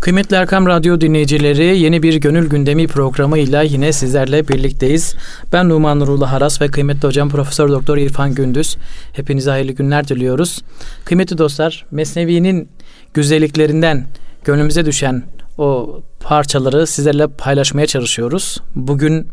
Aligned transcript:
Kıymetli 0.00 0.36
Erkam 0.36 0.66
Radyo 0.66 1.00
dinleyicileri 1.00 1.78
yeni 1.78 2.02
bir 2.02 2.14
Gönül 2.14 2.48
Gündemi 2.48 2.86
programıyla 2.86 3.62
yine 3.62 3.92
sizlerle 3.92 4.48
birlikteyiz. 4.48 5.14
Ben 5.52 5.68
Numan 5.68 6.00
Nurullah 6.00 6.32
Haras 6.32 6.60
ve 6.60 6.68
kıymetli 6.68 7.08
hocam 7.08 7.28
Profesör 7.28 7.68
Doktor 7.68 7.96
İrfan 7.96 8.34
Gündüz. 8.34 8.76
Hepinize 9.12 9.50
hayırlı 9.50 9.72
günler 9.72 10.08
diliyoruz. 10.08 10.62
Kıymetli 11.04 11.38
dostlar 11.38 11.86
Mesnevi'nin 11.90 12.68
güzelliklerinden 13.14 14.06
gönlümüze 14.44 14.86
düşen 14.86 15.22
o 15.58 16.00
parçaları 16.20 16.86
sizlerle 16.86 17.26
paylaşmaya 17.26 17.86
çalışıyoruz. 17.86 18.58
Bugün 18.74 19.28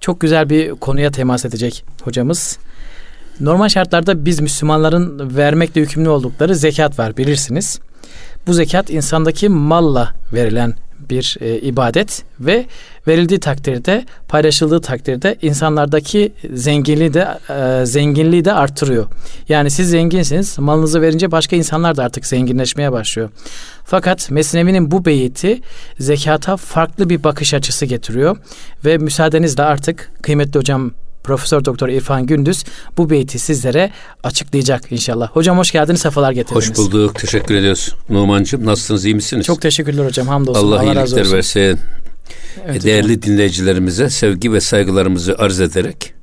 çok 0.00 0.20
güzel 0.20 0.50
bir 0.50 0.70
konuya 0.70 1.10
temas 1.10 1.44
edecek 1.44 1.84
hocamız. 2.02 2.58
Normal 3.40 3.68
şartlarda 3.68 4.24
biz 4.24 4.40
Müslümanların 4.40 5.36
vermekle 5.36 5.80
yükümlü 5.80 6.08
oldukları 6.08 6.56
zekat 6.56 6.98
var 6.98 7.16
bilirsiniz. 7.16 7.80
Bu 8.46 8.52
zekat 8.52 8.90
insandaki 8.90 9.48
malla 9.48 10.12
verilen 10.32 10.74
bir 11.10 11.36
e, 11.40 11.58
ibadet 11.58 12.22
ve 12.40 12.66
verildiği 13.06 13.40
takdirde, 13.40 14.04
paylaşıldığı 14.28 14.80
takdirde 14.80 15.36
insanlardaki 15.42 16.32
zenginliği 16.52 17.14
de 17.14 17.28
e, 17.50 17.86
zenginliği 17.86 18.44
de 18.44 18.52
artırıyor. 18.52 19.06
Yani 19.48 19.70
siz 19.70 19.90
zenginsiniz, 19.90 20.58
malınızı 20.58 21.02
verince 21.02 21.32
başka 21.32 21.56
insanlar 21.56 21.96
da 21.96 22.04
artık 22.04 22.26
zenginleşmeye 22.26 22.92
başlıyor. 22.92 23.30
Fakat 23.84 24.30
Mesnevi'nin 24.30 24.90
bu 24.90 25.04
beyti 25.04 25.60
zekata 25.98 26.56
farklı 26.56 27.10
bir 27.10 27.24
bakış 27.24 27.54
açısı 27.54 27.86
getiriyor 27.86 28.36
ve 28.84 28.98
müsaadenizle 28.98 29.62
artık 29.62 30.12
kıymetli 30.22 30.58
hocam 30.58 30.92
Profesör 31.26 31.64
Doktor 31.64 31.88
İrfan 31.88 32.26
Gündüz 32.26 32.64
bu 32.96 33.10
beyti 33.10 33.38
sizlere 33.38 33.90
açıklayacak 34.22 34.92
inşallah. 34.92 35.30
Hocam 35.30 35.58
hoş 35.58 35.72
geldiniz, 35.72 36.00
sefalar 36.00 36.32
getirdiniz. 36.32 36.70
Hoş 36.70 36.76
bulduk, 36.76 37.14
teşekkür 37.14 37.54
ediyoruz. 37.54 37.94
Numan'cığım 38.08 38.66
nasılsınız, 38.66 39.04
iyi 39.04 39.14
misiniz? 39.14 39.46
Çok 39.46 39.60
teşekkürler 39.60 40.04
hocam, 40.04 40.28
hamdolsun. 40.28 40.66
Allah, 40.66 40.80
Allah 40.80 40.84
iyilikler 40.84 41.32
versin. 41.32 41.78
Evet, 42.66 42.84
Değerli 42.84 43.04
hocam. 43.04 43.22
dinleyicilerimize 43.22 44.10
sevgi 44.10 44.52
ve 44.52 44.60
saygılarımızı 44.60 45.34
arz 45.38 45.60
ederek 45.60 46.14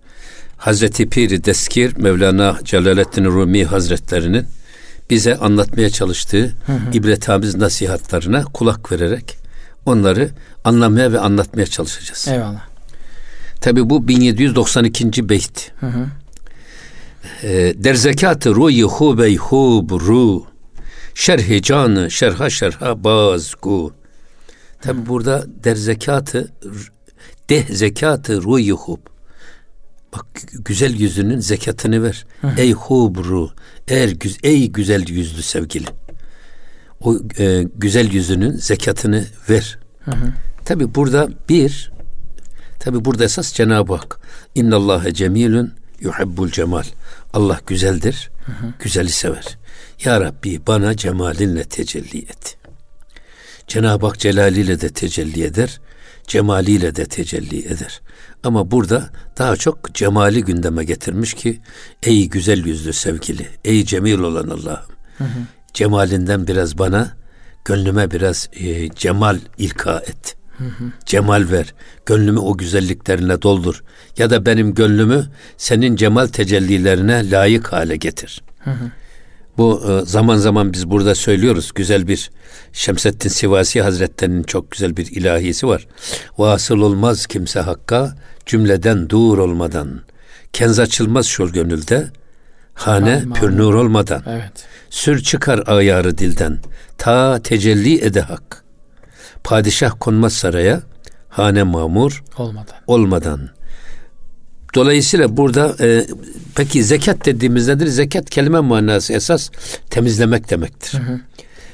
Hazreti 0.58 1.10
Piri 1.10 1.46
Deskir 1.46 1.98
Mevlana 1.98 2.60
Celaleddin 2.64 3.26
Rumi 3.26 3.66
Hazretlerinin 3.66 4.46
bize 5.10 5.36
anlatmaya 5.36 5.90
çalıştığı 5.90 6.44
hı 6.44 6.74
hı. 6.74 6.78
ibretamiz 6.94 7.56
nasihatlarına 7.56 8.44
kulak 8.44 8.92
vererek 8.92 9.38
onları 9.86 10.30
anlamaya 10.64 11.12
ve 11.12 11.20
anlatmaya 11.20 11.66
çalışacağız. 11.66 12.28
Eyvallah. 12.28 12.73
Tabi 13.64 13.90
bu 13.90 14.08
1792. 14.08 15.30
beyt. 15.30 15.72
Hı 15.80 15.86
hı. 15.86 16.08
E, 17.44 17.74
der 17.84 17.96
zekatı 17.96 18.56
ruyi 18.56 18.84
hubey 18.84 19.36
hubru 19.38 20.44
şerhi 21.16 21.62
canı 21.62 22.12
şerha 22.12 22.50
şerha 22.50 23.04
bazgu. 23.04 23.94
Tabi 24.82 25.06
burada 25.08 25.46
der 25.64 25.76
zekatı 25.76 26.54
deh 27.50 27.68
zekatı 27.70 28.42
ruyi 28.42 28.72
hub. 28.72 29.00
Bak 30.14 30.26
güzel 30.66 31.00
yüzünün 31.00 31.40
zekatını 31.40 32.04
ver. 32.04 32.26
Hı. 32.42 32.52
Ey 32.58 32.72
hubru, 32.72 33.52
eğer 33.88 34.14
ey 34.44 34.72
güzel 34.72 35.10
yüzlü 35.10 35.42
sevgili. 35.42 35.88
O 37.02 37.16
e, 37.40 37.64
güzel 37.76 38.12
yüzünün 38.12 38.52
zekatını 38.52 39.26
ver. 39.50 39.80
Tabi 40.66 40.96
burada 40.96 41.30
bir 41.50 41.93
Tabi 42.84 43.06
burada 43.06 43.24
esas 43.24 43.54
Cenab-ı 43.54 43.96
Hak. 43.96 44.20
İnnallâhe 44.56 45.14
cemilun 45.14 45.74
yuhibbul 46.00 46.50
cemal. 46.50 46.84
Allah 47.34 47.60
güzeldir, 47.68 48.32
hı 48.46 48.52
hı. 48.52 48.74
güzeli 48.80 49.10
sever. 49.10 49.58
Ya 50.04 50.22
Rabbi 50.22 50.68
bana 50.68 50.98
cemalinle 50.98 51.64
tecelli 51.64 52.18
et. 52.18 52.58
Cenab-ı 53.68 54.06
Hak 54.06 54.20
celaliyle 54.20 54.82
de 54.82 54.90
tecelli 54.90 55.44
eder, 55.44 55.82
cemaliyle 56.28 56.96
de 56.96 57.06
tecelli 57.06 57.66
eder. 57.66 58.02
Ama 58.44 58.72
burada 58.72 59.10
daha 59.38 59.56
çok 59.56 59.96
cemali 59.96 60.44
gündeme 60.44 60.84
getirmiş 60.84 61.34
ki 61.34 61.62
ey 62.04 62.30
güzel 62.30 62.66
yüzlü 62.66 62.94
sevgili, 62.94 63.48
ey 63.66 63.86
cemil 63.86 64.20
olan 64.20 64.50
Allah'ım. 64.50 64.92
Cemalinden 65.74 66.48
biraz 66.48 66.78
bana, 66.78 67.18
gönlüme 67.66 68.12
biraz 68.12 68.50
e, 68.54 68.90
cemal 68.90 69.40
ilka 69.58 70.00
et.'' 70.00 70.43
Hı 70.58 70.64
hı. 70.64 70.84
Cemal 71.06 71.46
ver. 71.52 71.74
Gönlümü 72.06 72.40
o 72.40 72.58
güzelliklerine 72.58 73.42
doldur. 73.42 73.84
Ya 74.18 74.30
da 74.30 74.46
benim 74.46 74.74
gönlümü 74.74 75.26
senin 75.58 75.96
cemal 75.96 76.28
tecellilerine 76.28 77.32
layık 77.32 77.74
hale 77.74 77.96
getir. 77.96 78.44
Hı 78.60 78.72
hı. 78.72 78.92
Bu 79.58 79.84
e, 79.90 80.06
zaman 80.06 80.38
zaman 80.38 80.74
biz 80.74 80.90
burada 80.90 81.16
söylüyoruz. 81.16 81.72
Güzel 81.76 82.08
bir 82.08 82.32
Şemseddin 82.74 83.30
Sivasi 83.30 83.82
Hazretleri'nin 83.82 84.44
çok 84.44 84.72
güzel 84.72 84.98
bir 84.98 85.06
ilahisi 85.12 85.68
var. 85.68 85.88
Vasıl 86.38 86.78
olmaz 86.78 87.26
kimse 87.26 87.60
hakka 87.60 88.16
cümleden 88.46 89.10
dur 89.10 89.38
olmadan. 89.38 90.02
Kenz 90.54 90.80
açılmaz 90.80 91.26
şol 91.26 91.50
gönülde. 91.50 92.08
Hane 92.74 93.22
Aman. 93.26 93.34
pür 93.34 93.58
nur 93.58 93.74
olmadan. 93.74 94.24
Evet. 94.28 94.52
Sür 94.90 95.24
çıkar 95.24 95.64
ayarı 95.68 96.18
dilden. 96.18 96.60
Ta 96.98 97.40
tecelli 97.44 98.06
ede 98.06 98.22
hak 98.22 98.63
padişah 99.44 99.92
konmaz 100.00 100.34
saraya 100.34 100.82
hane 101.30 101.64
mamur 101.64 102.24
olmadan. 102.38 102.76
olmadan. 102.88 103.50
Dolayısıyla 104.76 105.38
burada 105.38 105.76
e, 105.80 106.08
peki 106.56 106.84
zekat 106.84 107.26
dediğimiz 107.26 107.68
nedir? 107.68 107.88
Zekat 107.88 108.30
kelime 108.30 108.60
manası 108.60 109.14
esas 109.14 109.50
temizlemek 109.90 110.50
demektir. 110.50 111.00
Hı 111.00 111.04
hı. 111.04 111.20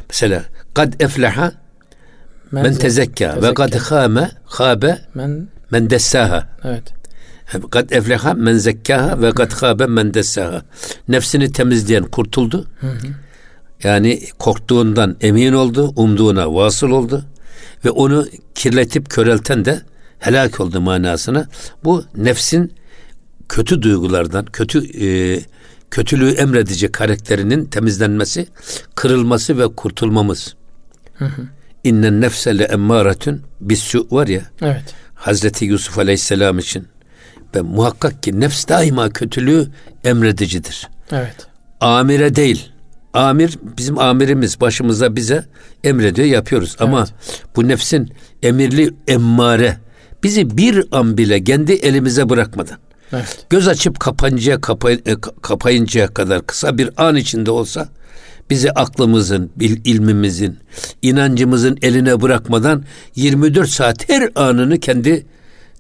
Mesela 0.09 0.43
kad 0.73 0.93
efleha 1.01 1.51
men, 2.51 2.63
men 2.63 2.75
tezekka 2.75 3.41
ve 3.41 3.53
kad 3.53 3.77
khame 3.77 4.31
khabe 4.45 4.99
men 5.13 5.47
men 5.71 5.89
dessaha. 5.89 6.47
Evet. 6.63 6.83
Kad 7.71 7.91
efleha 7.91 8.33
men 8.33 8.57
zekkaha 8.57 9.21
ve 9.21 9.31
kad 9.31 9.51
khabe 9.51 9.85
men 9.85 10.13
dessaha. 10.13 10.61
Nefsini 11.07 11.51
temizleyen 11.51 12.03
kurtuldu. 12.03 12.67
Hı 12.79 12.87
hı. 12.87 13.07
Yani 13.83 14.21
korktuğundan 14.39 15.17
emin 15.21 15.53
oldu, 15.53 15.93
umduğuna 15.95 16.55
vasıl 16.55 16.89
oldu 16.89 17.25
ve 17.85 17.89
onu 17.89 18.27
kirletip 18.55 19.09
körelten 19.09 19.65
de 19.65 19.81
helak 20.19 20.59
oldu 20.59 20.81
manasına. 20.81 21.47
Bu 21.83 22.05
nefsin 22.15 22.73
kötü 23.49 23.81
duygulardan, 23.81 24.45
kötü 24.45 25.05
e, 25.05 25.39
kötülüğü 25.91 26.31
emredici 26.31 26.91
karakterinin 26.91 27.65
temizlenmesi, 27.65 28.47
kırılması 28.95 29.57
ve 29.57 29.75
kurtulmamız. 29.75 30.55
İnnen 31.83 32.21
nefse 32.21 32.57
le 32.57 32.63
emmâretün 32.63 33.41
bissu 33.61 34.07
var 34.11 34.27
ya. 34.27 34.41
Evet. 34.61 34.95
Hazreti 35.15 35.65
Yusuf 35.65 35.99
Aleyhisselam 35.99 36.59
için 36.59 36.87
ve 37.55 37.61
muhakkak 37.61 38.23
ki 38.23 38.39
nefs 38.39 38.67
daima 38.67 39.09
kötülüğü 39.09 39.67
emredicidir. 40.03 40.87
Evet. 41.11 41.47
Amire 41.79 42.35
değil, 42.35 42.71
amir 43.13 43.57
bizim 43.77 43.99
amirimiz 43.99 44.61
başımıza 44.61 45.15
bize 45.15 45.45
emrediyor 45.83 46.27
yapıyoruz. 46.27 46.69
Evet. 46.69 46.81
Ama 46.81 47.07
bu 47.55 47.67
nefsin 47.67 48.09
emirli 48.43 48.93
emmare 49.07 49.77
bizi 50.23 50.57
bir 50.57 50.85
an 50.91 51.17
bile 51.17 51.43
kendi 51.43 51.73
elimize 51.73 52.29
bırakmadan 52.29 52.77
evet. 53.13 53.45
göz 53.49 53.67
açıp 53.67 53.99
kapanıncaya 53.99 54.61
kapay, 54.61 54.93
e, 55.05 55.15
kapayıncaya 55.41 56.07
kadar 56.07 56.45
kısa 56.45 56.77
bir 56.77 56.89
an 56.97 57.15
içinde 57.15 57.51
olsa 57.51 57.89
bizi 58.49 58.71
aklımızın, 58.71 59.51
bil, 59.55 59.77
ilmimizin, 59.83 60.59
inancımızın 61.01 61.77
eline 61.81 62.21
bırakmadan 62.21 62.83
24 63.15 63.69
saat 63.69 64.09
her 64.09 64.29
anını 64.35 64.79
kendi 64.79 65.25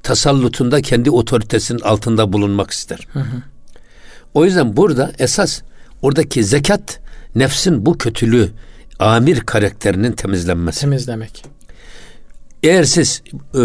tasallutunda, 0.03 0.81
kendi 0.81 1.11
otoritesinin 1.11 1.79
altında 1.79 2.33
bulunmak 2.33 2.71
ister. 2.71 3.07
Hı 3.13 3.19
hı. 3.19 3.43
O 4.33 4.45
yüzden 4.45 4.77
burada 4.77 5.11
esas 5.19 5.61
oradaki 6.01 6.43
zekat 6.43 6.99
nefsin 7.35 7.85
bu 7.85 7.97
kötülüğü 7.97 8.49
amir 8.99 9.39
karakterinin 9.39 10.11
temizlenmesi. 10.11 10.81
Temizlemek. 10.81 11.45
Eğer 12.63 12.83
siz 12.83 13.21
e, 13.55 13.61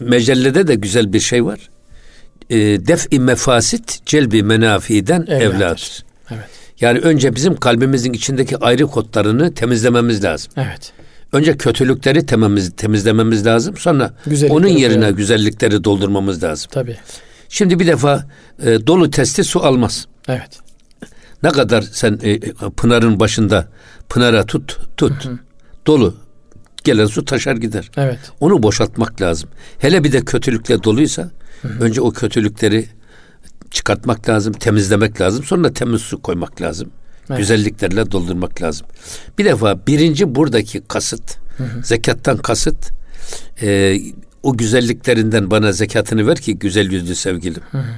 mecellede 0.00 0.68
de 0.68 0.74
güzel 0.74 1.12
bir 1.12 1.20
şey 1.20 1.44
var. 1.44 1.70
E, 2.50 2.56
def-i 2.58 3.20
mefasit 3.20 4.06
celbi 4.06 4.42
menafiden 4.42 5.26
evladır. 5.28 6.04
Evet. 6.30 6.44
Yani 6.80 6.98
önce 6.98 7.34
bizim 7.34 7.56
kalbimizin 7.56 8.12
içindeki 8.12 8.56
ayrı 8.56 8.86
kodlarını 8.86 9.54
temizlememiz 9.54 10.24
lazım. 10.24 10.52
Evet. 10.56 10.92
Önce 11.32 11.56
kötülükleri 11.56 12.26
tememiz, 12.26 12.72
temizlememiz 12.76 13.46
lazım. 13.46 13.76
Sonra 13.76 14.14
onun 14.48 14.68
yerine 14.68 15.04
yani. 15.04 15.16
güzellikleri 15.16 15.84
doldurmamız 15.84 16.42
lazım. 16.42 16.70
Tabii. 16.72 16.96
Şimdi 17.48 17.80
bir 17.80 17.86
defa 17.86 18.26
e, 18.62 18.86
dolu 18.86 19.10
testi 19.10 19.44
su 19.44 19.60
almaz. 19.60 20.06
Evet. 20.28 20.69
Ne 21.42 21.48
kadar 21.48 21.82
sen 21.82 22.18
e, 22.22 22.30
e, 22.30 22.40
pınarın 22.76 23.20
başında 23.20 23.68
pınara 24.08 24.46
tut 24.46 24.78
tut 24.96 25.24
hı 25.24 25.30
hı. 25.30 25.38
dolu 25.86 26.14
gelen 26.84 27.06
su 27.06 27.24
taşar 27.24 27.56
gider. 27.56 27.90
Evet. 27.96 28.18
Onu 28.40 28.62
boşaltmak 28.62 29.20
lazım. 29.20 29.50
Hele 29.78 30.04
bir 30.04 30.12
de 30.12 30.24
kötülükle 30.24 30.82
doluysa 30.82 31.30
hı 31.62 31.68
hı. 31.68 31.84
önce 31.84 32.00
o 32.00 32.10
kötülükleri 32.10 32.88
çıkartmak 33.70 34.28
lazım, 34.28 34.52
temizlemek 34.52 35.20
lazım. 35.20 35.44
Sonra 35.44 35.72
temiz 35.72 36.00
su 36.00 36.22
koymak 36.22 36.62
lazım. 36.62 36.90
Evet. 37.30 37.38
Güzelliklerle 37.38 38.10
doldurmak 38.10 38.62
lazım. 38.62 38.86
Bir 39.38 39.44
defa 39.44 39.86
birinci 39.86 40.34
buradaki 40.34 40.80
kasıt 40.88 41.40
hı 41.60 41.64
Hı 41.64 41.64
hı. 41.64 41.82
Zekattan 41.82 42.36
kasıt 42.36 42.90
e, 43.62 43.98
o 44.42 44.56
güzelliklerinden 44.56 45.50
bana 45.50 45.72
zekatını 45.72 46.26
ver 46.26 46.36
ki 46.36 46.58
güzel 46.58 46.92
yüzlü 46.92 47.14
sevgilim. 47.14 47.62
Hı 47.70 47.78
hı. 47.78 47.94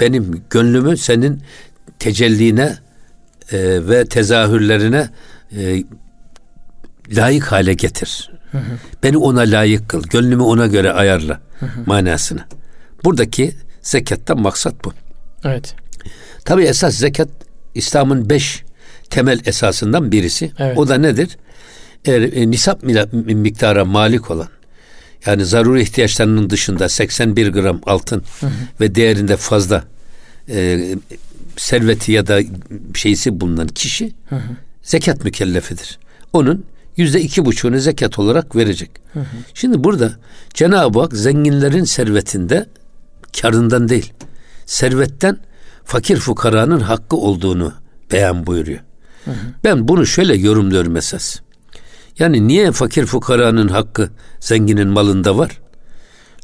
Benim 0.00 0.42
gönlümü 0.50 0.96
senin 0.96 1.42
tecelline 1.98 2.78
e, 3.52 3.88
ve 3.88 4.04
tezahürlerine 4.04 5.08
e, 5.56 5.82
layık 7.10 7.52
hale 7.52 7.74
getir. 7.74 8.30
Hı 8.52 8.58
hı. 8.58 8.78
Beni 9.02 9.16
ona 9.16 9.40
layık 9.40 9.88
kıl. 9.88 10.02
Gönlümü 10.02 10.42
ona 10.42 10.66
göre 10.66 10.92
ayarla 10.92 11.40
hı 11.60 11.66
hı. 11.66 11.80
manasını. 11.86 12.44
Buradaki 13.04 13.54
zekattan 13.82 14.40
maksat 14.40 14.84
bu. 14.84 14.92
Evet. 15.44 15.74
Tabi 16.44 16.62
esas 16.62 16.94
zekat 16.94 17.28
İslam'ın 17.74 18.30
beş 18.30 18.64
temel 19.10 19.40
esasından 19.46 20.12
birisi. 20.12 20.52
Evet. 20.58 20.78
O 20.78 20.88
da 20.88 20.98
nedir? 20.98 21.36
Eğer 22.04 22.22
e, 22.22 22.50
nisap 22.50 22.82
miktara 23.12 23.84
malik 23.84 24.30
olan 24.30 24.48
yani 25.26 25.44
zaruri 25.44 25.82
ihtiyaçlarının 25.82 26.50
dışında 26.50 26.88
81 26.88 27.48
gram 27.48 27.80
altın 27.86 28.24
hı 28.40 28.46
hı. 28.46 28.50
ve 28.80 28.94
değerinde 28.94 29.36
fazla 29.36 29.84
e, 30.48 30.94
serveti 31.56 32.12
ya 32.12 32.26
da 32.26 32.40
şeysi 32.94 33.40
bulunan 33.40 33.68
kişi 33.68 34.12
hı 34.28 34.36
hı. 34.36 34.56
zekat 34.82 35.24
mükellefidir. 35.24 35.98
Onun 36.32 36.64
yüzde 36.96 37.20
iki 37.20 37.44
buçuğunu 37.44 37.78
zekat 37.78 38.18
olarak 38.18 38.56
verecek. 38.56 38.90
Hı 39.12 39.20
hı. 39.20 39.24
Şimdi 39.54 39.84
burada 39.84 40.12
Cenab-ı 40.54 41.00
Hak 41.00 41.12
zenginlerin 41.12 41.84
servetinde 41.84 42.66
karından 43.40 43.88
değil, 43.88 44.12
servetten 44.66 45.38
fakir 45.84 46.16
fukaranın 46.16 46.80
hakkı 46.80 47.16
olduğunu 47.16 47.72
beyan 48.12 48.46
buyuruyor. 48.46 48.80
Hı 49.24 49.30
hı. 49.30 49.34
Ben 49.64 49.88
bunu 49.88 50.06
şöyle 50.06 50.34
yorumluyorum 50.36 50.96
esas. 50.96 51.36
Yani 52.18 52.48
niye 52.48 52.72
fakir 52.72 53.06
fukaranın 53.06 53.68
hakkı 53.68 54.10
zenginin 54.40 54.88
malında 54.88 55.38
var? 55.38 55.60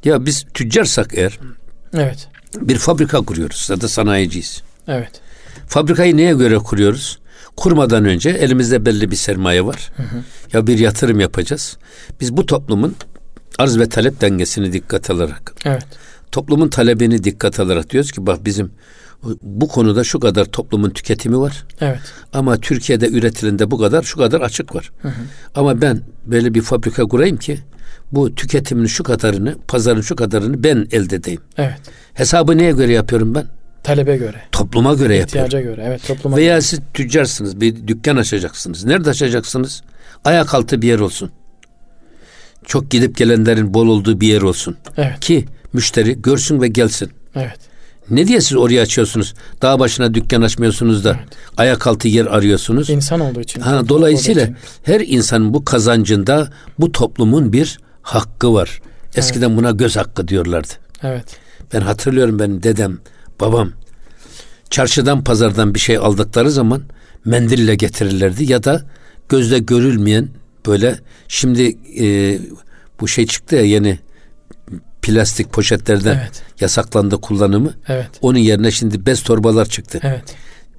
Ya 0.05 0.27
biz 0.27 0.47
tüccarsak 0.55 1.11
eğer 1.15 1.39
Evet. 1.95 2.29
Bir 2.55 2.79
fabrika 2.79 3.21
kuruyoruz 3.21 3.67
ya 3.71 3.81
da 3.81 3.89
sanayiciyiz. 3.89 4.63
Evet. 4.89 5.11
Fabrikayı 5.67 6.17
neye 6.17 6.35
göre 6.35 6.59
kuruyoruz? 6.59 7.19
Kurmadan 7.57 8.05
önce 8.05 8.31
elimizde 8.31 8.87
belli 8.87 9.11
bir 9.11 9.17
sermaye 9.17 9.65
var. 9.65 9.91
Hı 9.97 10.03
hı. 10.03 10.23
Ya 10.53 10.67
bir 10.67 10.79
yatırım 10.79 11.21
yapacağız. 11.21 11.77
Biz 12.21 12.37
bu 12.37 12.47
toplumun 12.47 12.97
arz 13.59 13.79
ve 13.79 13.89
talep 13.89 14.21
dengesini 14.21 14.73
dikkat 14.73 15.11
alarak. 15.11 15.55
Evet. 15.65 15.87
Toplumun 16.33 16.69
talebini 16.69 17.25
dikkat 17.25 17.61
alarak 17.61 17.91
diyoruz 17.91 18.13
ki 18.13 18.27
bak 18.27 18.45
bizim 18.45 18.71
bu 19.43 19.69
konuda 19.69 20.05
şu 20.05 20.21
kadar 20.21 20.45
toplumun 20.45 20.91
tüketimi 20.91 21.39
var. 21.39 21.65
Evet. 21.81 22.01
Ama 22.33 22.57
Türkiye'de 22.57 23.09
üretilende 23.09 23.71
bu 23.71 23.79
kadar 23.79 24.03
şu 24.03 24.19
kadar 24.19 24.41
açık 24.41 24.75
var. 24.75 24.93
Hı 25.03 25.09
hı. 25.09 25.23
Ama 25.55 25.81
ben 25.81 26.01
böyle 26.27 26.55
bir 26.55 26.63
fabrika 26.63 27.05
kurayım 27.05 27.37
ki 27.37 27.59
bu 28.13 28.35
tüketimin 28.35 28.87
şu 28.87 29.05
kadarını, 29.05 29.57
pazarın 29.69 30.01
şu 30.01 30.17
kadarını 30.17 30.65
ben 30.65 30.89
elde 30.93 31.17
edeyim. 31.17 31.41
Evet. 31.57 31.81
Hesabı 32.15 32.59
neye 32.59 32.73
göre 32.73 32.93
yapıyorum 32.93 33.35
ben? 33.35 33.47
Talebe 33.83 34.17
göre. 34.17 34.41
Topluma 34.53 34.95
göre 34.95 35.19
İhtiyaca 35.19 35.59
yapıyorum. 35.59 35.77
göre. 35.77 35.89
Evet, 35.89 36.07
topluma 36.07 36.37
Veya 36.37 36.53
göre. 36.53 36.61
siz 36.61 36.81
tüccarsınız, 36.95 37.61
bir 37.61 37.89
dükkan 37.89 38.17
açacaksınız. 38.17 38.85
Nerede 38.85 39.11
açacaksınız? 39.11 39.83
Ayak 40.25 40.55
altı 40.55 40.83
bir 40.83 40.89
yer 40.89 40.99
olsun. 40.99 41.31
Çok 42.65 42.91
gidip 42.91 43.17
gelenlerin 43.17 43.75
bol 43.75 43.87
olduğu 43.87 44.21
bir 44.21 44.29
yer 44.29 44.43
olsun. 44.43 44.77
Evet. 44.97 45.21
Ki 45.21 45.45
müşteri 45.73 46.23
görsün 46.23 46.63
ve 46.63 46.69
gelsin. 46.69 47.11
Evet. 47.35 47.59
Ne 48.11 48.27
diye 48.27 48.41
siz 48.41 48.57
oraya 48.57 48.83
açıyorsunuz? 48.83 49.35
Dağ 49.63 49.79
başına 49.79 50.15
dükkan 50.15 50.43
açmıyorsunuz 50.43 51.05
da 51.05 51.17
evet. 51.19 51.29
ayak 51.57 51.87
altı 51.87 52.09
yer 52.09 52.27
arıyorsunuz. 52.27 52.91
İnsan 52.91 53.21
olduğu 53.21 53.41
için. 53.41 53.61
Ha, 53.61 53.89
dolayısıyla 53.89 54.43
için. 54.43 54.57
her 54.83 55.01
insanın 55.01 55.55
bu 55.55 55.65
kazancında 55.65 56.53
bu 56.79 56.93
toplumun 56.93 57.53
bir 57.53 57.79
hakkı 58.03 58.55
var. 58.55 58.81
Eskiden 59.17 59.49
evet. 59.49 59.59
buna 59.59 59.71
göz 59.71 59.97
hakkı 59.97 60.29
diyorlardı. 60.29 60.73
Evet. 61.03 61.25
Ben 61.75 61.81
hatırlıyorum 61.81 62.39
benim 62.39 62.63
dedem, 62.63 62.99
babam 63.41 63.73
çarşıdan 64.71 65.25
pazardan 65.25 65.75
bir 65.75 65.81
şey 65.81 65.97
aldıkları 65.97 66.51
zaman 66.51 66.83
mendille 67.25 67.75
getirirlerdi 67.75 68.53
ya 68.53 68.65
da 68.65 68.83
gözle 69.29 69.59
görülmeyen 69.59 70.29
böyle 70.67 70.99
şimdi 71.29 71.77
e, 72.01 72.39
bu 73.01 73.09
şey 73.09 73.27
çıktı 73.27 73.57
ya 73.57 73.63
yeni 73.63 73.99
plastik 75.03 75.53
poşetlerden 75.53 76.17
evet. 76.17 76.43
yasaklandı 76.61 77.21
kullanımı. 77.21 77.75
Evet. 77.89 78.09
Onun 78.21 78.39
yerine 78.39 78.71
şimdi 78.71 79.07
bez 79.07 79.23
torbalar 79.23 79.67
çıktı. 79.67 80.01
Evet. 80.03 80.25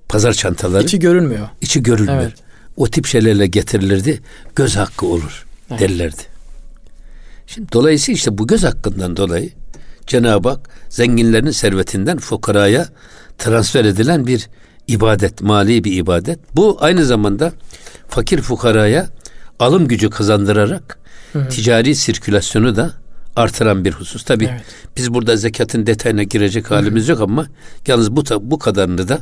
Pazar 0.09 0.33
çantaları. 0.33 0.83
İçi 0.83 0.99
görünmüyor. 0.99 1.49
İçi 1.61 1.83
görülmüyor. 1.83 2.21
Evet. 2.21 2.33
O 2.77 2.87
tip 2.87 3.05
şeylerle 3.05 3.47
getirilirdi. 3.47 4.21
Göz 4.55 4.75
hakkı 4.75 5.05
olur 5.05 5.45
evet. 5.71 5.79
derlerdi. 5.79 6.21
Şimdi 7.47 7.71
dolayısıyla 7.71 8.15
işte 8.15 8.37
bu 8.37 8.47
göz 8.47 8.63
hakkından 8.63 9.17
dolayı 9.17 9.49
Cenab-ı 10.09 10.49
Hak 10.49 10.69
zenginlerin 10.89 11.51
servetinden 11.51 12.17
fukaraya 12.17 12.87
transfer 13.37 13.85
edilen 13.85 14.27
bir 14.27 14.49
ibadet, 14.87 15.41
mali 15.41 15.83
bir 15.83 15.91
ibadet. 15.91 16.39
Bu 16.55 16.77
aynı 16.79 17.05
zamanda 17.05 17.51
fakir 18.07 18.41
fukaraya 18.41 19.07
alım 19.59 19.87
gücü 19.87 20.09
kazandırarak 20.09 20.99
hı 21.33 21.49
ticari 21.49 21.95
sirkülasyonu 21.95 22.75
da 22.75 22.93
artıran 23.35 23.85
bir 23.85 23.91
husus. 23.91 24.23
Tabi 24.23 24.45
evet. 24.45 24.61
biz 24.97 25.13
burada 25.13 25.37
zekatın 25.37 25.85
detayına 25.85 26.23
girecek 26.23 26.71
halimiz 26.71 27.07
hı 27.07 27.11
yok 27.11 27.21
ama 27.21 27.47
yalnız 27.87 28.15
bu 28.15 28.23
bu 28.41 28.59
kadarını 28.59 29.07
da 29.07 29.19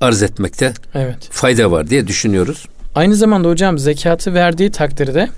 arz 0.00 0.22
etmekte 0.22 0.72
evet. 0.94 1.28
fayda 1.30 1.70
var 1.70 1.90
diye 1.90 2.06
düşünüyoruz. 2.06 2.66
Aynı 2.94 3.16
zamanda 3.16 3.48
hocam 3.48 3.78
zekatı 3.78 4.34
verdiği 4.34 4.70
takdirde 4.70 5.28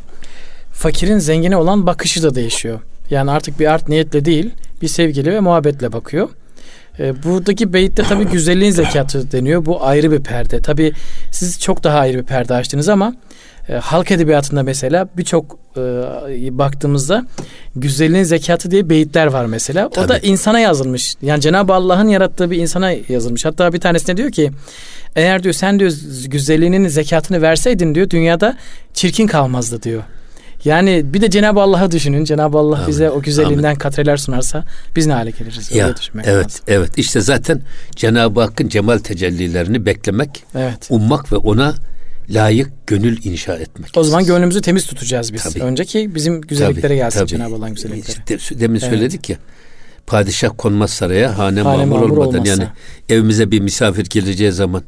fakirin 0.72 1.19
zengine 1.19 1.56
olan 1.56 1.87
bakışı 1.87 2.22
da 2.22 2.34
değişiyor. 2.34 2.81
Yani 3.11 3.31
artık 3.31 3.61
bir 3.61 3.73
art 3.73 3.88
niyetle 3.88 4.25
değil, 4.25 4.50
bir 4.82 4.88
sevgili 4.88 5.32
ve 5.32 5.41
muhabbetle 5.41 5.93
bakıyor. 5.93 6.29
E, 6.99 7.23
buradaki 7.23 7.73
beyitte 7.73 8.03
tabii 8.03 8.25
güzelliğin 8.32 8.73
zekatı 8.73 9.32
deniyor. 9.32 9.67
Bu 9.67 9.85
ayrı 9.85 10.12
bir 10.12 10.23
perde. 10.23 10.61
Tabii 10.61 10.93
siz 11.32 11.61
çok 11.61 11.85
daha 11.85 11.99
ayrı 11.99 12.19
bir 12.19 12.25
perde 12.25 12.55
açtınız 12.55 12.88
ama 12.88 13.14
e, 13.69 13.75
halk 13.75 14.11
edebiyatında 14.11 14.62
mesela 14.62 15.08
birçok 15.17 15.58
e, 15.76 16.58
baktığımızda 16.58 17.26
güzelliğin 17.76 18.25
zekatı 18.25 18.70
diye 18.70 18.88
beyitler 18.88 19.26
var 19.26 19.47
mesela. 19.47 19.91
Tabii. 19.91 20.05
O 20.05 20.08
da 20.08 20.19
insana 20.19 20.61
yazılmış. 20.61 21.14
Yani 21.23 21.41
Cenab-ı 21.41 21.75
Allah'ın 21.75 22.08
yarattığı 22.08 22.50
bir 22.50 22.58
insana 22.58 22.91
yazılmış. 23.08 23.44
Hatta 23.44 23.73
bir 23.73 23.81
tanesinde 23.81 24.17
diyor 24.17 24.31
ki 24.31 24.50
eğer 25.17 25.43
diyor 25.43 25.55
sen 25.55 25.81
diyor 25.81 25.93
güzelliğinin 26.26 26.88
zekatını 26.88 27.43
verseydin 27.43 27.94
diyor 27.94 28.11
dünyada 28.11 28.56
çirkin 28.94 29.26
kalmazdı 29.26 29.82
diyor. 29.82 30.03
Yani 30.67 31.15
bir 31.15 31.21
de 31.21 31.31
Cenab-ı 31.31 31.61
Allah'ı 31.61 31.91
düşünün. 31.91 32.25
Cenab-ı 32.25 32.58
Allah 32.58 32.77
Amin. 32.77 32.89
bize 32.89 33.11
o 33.11 33.23
güzelliğinden 33.23 33.69
Amin. 33.69 33.79
katreler 33.79 34.17
sunarsa 34.17 34.65
biz 34.96 35.06
ne 35.06 35.13
hale 35.13 35.31
geliriz? 35.31 35.70
Ya, 35.73 35.94
evet, 36.15 36.27
lazım. 36.27 36.61
evet. 36.69 36.99
İşte 36.99 37.20
zaten 37.20 37.63
Cenab-ı 37.96 38.41
Hakk'ın 38.41 38.69
cemal 38.69 38.99
tecellilerini 38.99 39.87
beklemek, 39.87 40.44
evet. 40.55 40.87
ummak 40.91 41.32
ve 41.32 41.37
ona 41.37 41.75
layık 42.31 42.87
gönül 42.87 43.25
inşa 43.25 43.55
etmek. 43.55 43.91
O 43.96 44.05
zaman 44.05 44.27
gönlümüzü 44.27 44.61
temiz 44.61 44.87
tutacağız 44.87 45.32
biz. 45.32 45.43
Tabii. 45.43 45.65
Önceki 45.65 46.15
bizim 46.15 46.41
güzelliklere 46.41 46.82
tabii, 46.82 46.96
gelsin 46.96 47.19
tabii. 47.19 47.29
Cenab-ı 47.29 47.55
Allah'ın 47.55 47.75
güzellikleri. 47.75 48.37
İşte 48.37 48.61
demin 48.61 48.81
evet. 48.81 48.91
söyledik 48.91 49.31
ya. 49.31 49.37
Padişah 50.06 50.51
konmaz 50.58 50.91
saraya, 50.91 51.39
hane, 51.39 51.61
hane 51.61 51.85
mamur, 51.85 52.01
mamur 52.01 52.17
olmadan 52.17 52.41
olmazsa. 52.41 52.63
yani 52.63 52.69
evimize 53.08 53.51
bir 53.51 53.61
misafir 53.61 54.06
geleceği 54.06 54.53
zaman 54.53 54.82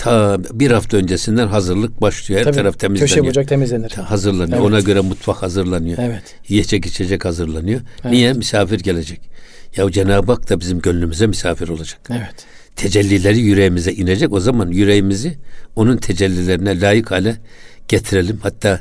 ta 0.00 0.38
bir 0.52 0.70
hafta 0.70 0.96
öncesinden 0.96 1.46
hazırlık 1.46 2.00
başlıyor. 2.00 2.40
Her 2.40 2.44
Tabii, 2.44 2.56
taraf 2.56 2.78
temizleniyor. 2.78 3.08
Köşe 3.08 3.26
bucak 3.26 3.48
temizlenir. 3.48 3.88
Ta, 3.88 4.10
hazırlanıyor. 4.10 4.58
Evet. 4.58 4.66
Ona 4.66 4.80
göre 4.80 5.00
mutfak 5.00 5.42
hazırlanıyor. 5.42 5.98
Evet. 6.00 6.22
Yiyecek 6.48 6.86
içecek 6.86 7.24
hazırlanıyor. 7.24 7.80
Evet. 8.02 8.12
Niye? 8.12 8.32
Misafir 8.32 8.80
gelecek. 8.80 9.20
Ya 9.76 9.90
Cenab-ı 9.90 10.32
Hak 10.32 10.50
da 10.50 10.60
bizim 10.60 10.80
gönlümüze 10.80 11.26
misafir 11.26 11.68
olacak. 11.68 12.00
Evet. 12.10 12.46
Tecellileri 12.76 13.40
yüreğimize 13.40 13.92
inecek. 13.92 14.32
O 14.32 14.40
zaman 14.40 14.68
yüreğimizi 14.68 15.38
onun 15.76 15.96
tecellilerine 15.96 16.80
layık 16.80 17.10
hale 17.10 17.36
getirelim. 17.88 18.38
Hatta 18.42 18.80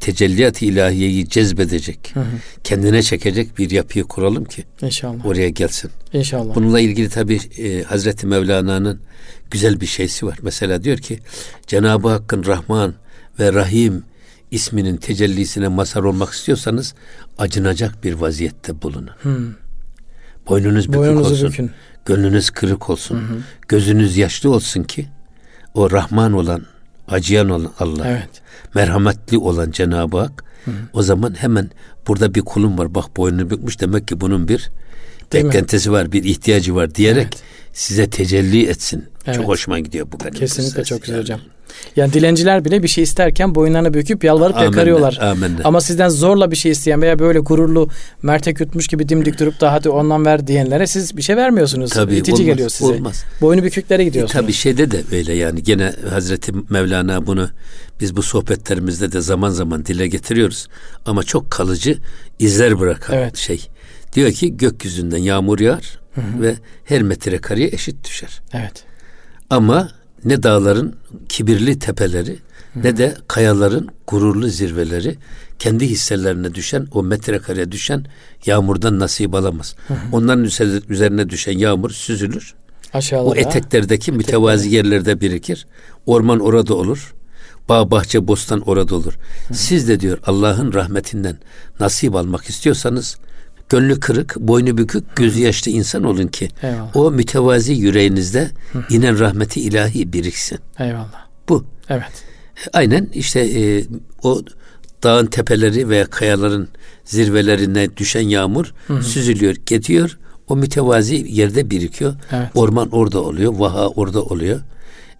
tecelliyat 0.00 0.62
ilahiyeyi 0.62 1.28
cezbedecek, 1.28 2.10
hı 2.14 2.20
hı. 2.20 2.24
kendine 2.64 3.02
çekecek 3.02 3.58
bir 3.58 3.70
yapıyı 3.70 4.04
kuralım 4.04 4.44
ki 4.44 4.64
İnşallah. 4.82 5.26
oraya 5.26 5.48
gelsin. 5.48 5.90
İnşallah. 6.12 6.54
Bununla 6.54 6.80
ilgili 6.80 7.08
tabi 7.08 7.40
e, 7.58 7.82
Hazreti 7.82 8.26
Mevlana'nın 8.26 9.00
güzel 9.52 9.80
bir 9.80 9.86
şeysi 9.86 10.26
var. 10.26 10.38
Mesela 10.42 10.84
diyor 10.84 10.98
ki 10.98 11.18
Cenab-ı 11.66 12.08
Hakk'ın 12.08 12.44
Rahman 12.44 12.94
ve 13.38 13.52
Rahim 13.52 14.04
isminin 14.50 14.96
tecellisine 14.96 15.68
mazhar 15.68 16.02
olmak 16.02 16.32
istiyorsanız 16.32 16.94
acınacak 17.38 18.04
bir 18.04 18.12
vaziyette 18.12 18.82
bulunun. 18.82 19.10
Hmm. 19.22 19.54
Boynunuz 20.48 20.88
bükük 20.88 21.00
Boynunuzu 21.00 21.34
olsun. 21.34 21.48
Bükün. 21.48 21.70
Gönlünüz 22.06 22.50
kırık 22.50 22.90
olsun. 22.90 23.16
Hı 23.16 23.20
hı. 23.20 23.38
Gözünüz 23.68 24.16
yaşlı 24.16 24.50
olsun 24.50 24.82
ki 24.82 25.06
o 25.74 25.90
Rahman 25.90 26.32
olan, 26.32 26.62
acıyan 27.08 27.48
olan 27.48 27.72
Allah, 27.78 28.08
evet. 28.08 28.42
merhametli 28.74 29.38
olan 29.38 29.70
Cenab-ı 29.70 30.18
Hak 30.18 30.44
hı 30.64 30.70
hı. 30.70 30.74
o 30.92 31.02
zaman 31.02 31.34
hemen 31.38 31.70
burada 32.08 32.34
bir 32.34 32.40
kulum 32.40 32.78
var. 32.78 32.94
Bak 32.94 33.16
boynunu 33.16 33.50
bükmüş 33.50 33.80
demek 33.80 34.08
ki 34.08 34.20
bunun 34.20 34.48
bir 34.48 34.70
Değil 35.32 35.44
beklentisi 35.44 35.88
mi? 35.88 35.92
var, 35.92 36.12
bir 36.12 36.24
ihtiyacı 36.24 36.74
var 36.74 36.94
diyerek 36.94 37.26
evet. 37.26 37.42
size 37.72 38.10
tecelli 38.10 38.66
etsin. 38.66 39.04
Evet. 39.26 39.36
Çok 39.36 39.48
hoşuma 39.48 39.78
gidiyor 39.78 40.06
bu 40.12 40.20
benim. 40.20 40.32
Kesinlikle 40.34 40.84
çok 40.84 41.02
güzel 41.02 41.20
hocam. 41.20 41.40
Yani 41.96 42.12
dilenciler 42.12 42.64
bile 42.64 42.82
bir 42.82 42.88
şey 42.88 43.04
isterken 43.04 43.54
boyunlarını 43.54 43.94
büküp 43.94 44.24
yalvarıp 44.24 44.56
Amenna, 44.56 44.70
yakarıyorlar. 44.70 45.18
amenna. 45.22 45.60
Ama 45.64 45.80
sizden 45.80 46.08
zorla 46.08 46.50
bir 46.50 46.56
şey 46.56 46.72
isteyen 46.72 47.02
veya 47.02 47.18
böyle 47.18 47.38
gururlu 47.38 47.88
mertek 48.22 48.60
yutmuş 48.60 48.86
gibi 48.88 49.08
dimdik 49.08 49.40
durup 49.40 49.60
da 49.60 49.72
hadi 49.72 49.88
ondan 49.88 50.24
ver 50.24 50.46
diyenlere 50.46 50.86
siz 50.86 51.16
bir 51.16 51.22
şey 51.22 51.36
vermiyorsunuz. 51.36 51.90
Tabii, 51.90 52.16
İtici 52.16 52.32
olmaz, 52.34 52.46
geliyor 52.46 52.68
size. 52.68 52.92
olmaz. 52.92 53.24
Boynu 53.40 53.62
büküklere 53.62 54.02
E, 54.02 54.04
gidiyorsunuz. 54.04 54.42
tabii 54.42 54.52
şeyde 54.52 54.90
de 54.90 55.00
böyle 55.12 55.32
yani 55.34 55.62
gene 55.62 55.92
Hazreti 56.10 56.52
Mevlana 56.70 57.26
bunu 57.26 57.48
biz 58.00 58.16
bu 58.16 58.22
sohbetlerimizde 58.22 59.12
de 59.12 59.20
zaman 59.20 59.50
zaman 59.50 59.86
dile 59.86 60.08
getiriyoruz. 60.08 60.68
Ama 61.06 61.22
çok 61.22 61.50
kalıcı 61.50 61.98
izler 62.38 62.80
bırakan 62.80 63.16
Evet. 63.16 63.36
şey. 63.36 63.68
Diyor 64.12 64.32
ki 64.32 64.56
gökyüzünden 64.56 65.18
yağmur 65.18 65.58
yağar 65.60 65.98
ve 66.16 66.54
her 66.84 67.02
metrekareye 67.02 67.68
eşit 67.68 68.04
düşer. 68.08 68.40
Evet. 68.52 68.84
Ama 69.52 69.88
ne 70.24 70.42
dağların 70.42 70.94
kibirli 71.28 71.78
tepeleri 71.78 72.38
ne 72.76 72.96
de 72.96 73.16
kayaların 73.28 73.88
gururlu 74.06 74.48
zirveleri 74.48 75.16
kendi 75.58 75.86
hisselerine 75.88 76.54
düşen 76.54 76.86
o 76.92 77.02
metrekareye 77.02 77.72
düşen 77.72 78.04
yağmurdan 78.46 78.98
nasip 78.98 79.34
alamaz. 79.34 79.74
Onların 80.12 80.44
üze- 80.44 80.82
üzerine 80.88 81.30
düşen 81.30 81.58
yağmur 81.58 81.90
süzülür. 81.90 82.54
Aşağılara. 82.92 83.30
O 83.30 83.34
eteklerdeki 83.34 84.12
mütevazi 84.12 84.74
yerlerde 84.74 85.20
birikir. 85.20 85.66
Orman 86.06 86.40
orada 86.40 86.74
olur. 86.74 87.14
Bağ, 87.68 87.90
bahçe, 87.90 88.28
bostan 88.28 88.60
orada 88.60 88.94
olur. 88.94 89.14
Siz 89.52 89.88
de 89.88 90.00
diyor 90.00 90.18
Allah'ın 90.26 90.72
rahmetinden 90.72 91.36
nasip 91.80 92.14
almak 92.14 92.44
istiyorsanız 92.44 93.16
gönlü 93.72 94.00
kırık, 94.00 94.36
boynu 94.36 94.78
bükük, 94.78 95.16
gözü 95.16 95.40
yaşlı 95.40 95.70
insan 95.70 96.04
olun 96.04 96.26
ki 96.26 96.48
Eyvallah. 96.62 96.96
o 96.96 97.10
mütevazi 97.10 97.72
yüreğinizde 97.72 98.50
inen 98.90 99.18
rahmeti 99.18 99.60
ilahi 99.60 100.12
biriksin. 100.12 100.58
Eyvallah. 100.78 101.26
Bu. 101.48 101.64
Evet. 101.88 102.24
Aynen 102.72 103.08
işte 103.14 103.40
e, 103.40 103.84
o 104.22 104.42
dağın 105.02 105.26
tepeleri 105.26 105.88
veya 105.88 106.06
kayaların 106.06 106.68
zirvelerine 107.04 107.96
düşen 107.96 108.28
yağmur 108.28 108.74
süzülüyor, 109.02 109.54
gidiyor. 109.66 110.18
O 110.48 110.56
mütevazi 110.56 111.26
yerde 111.28 111.70
birikiyor. 111.70 112.14
Evet. 112.32 112.48
Orman 112.54 112.88
orada 112.90 113.22
oluyor, 113.22 113.52
vaha 113.58 113.88
orada 113.88 114.22
oluyor. 114.22 114.60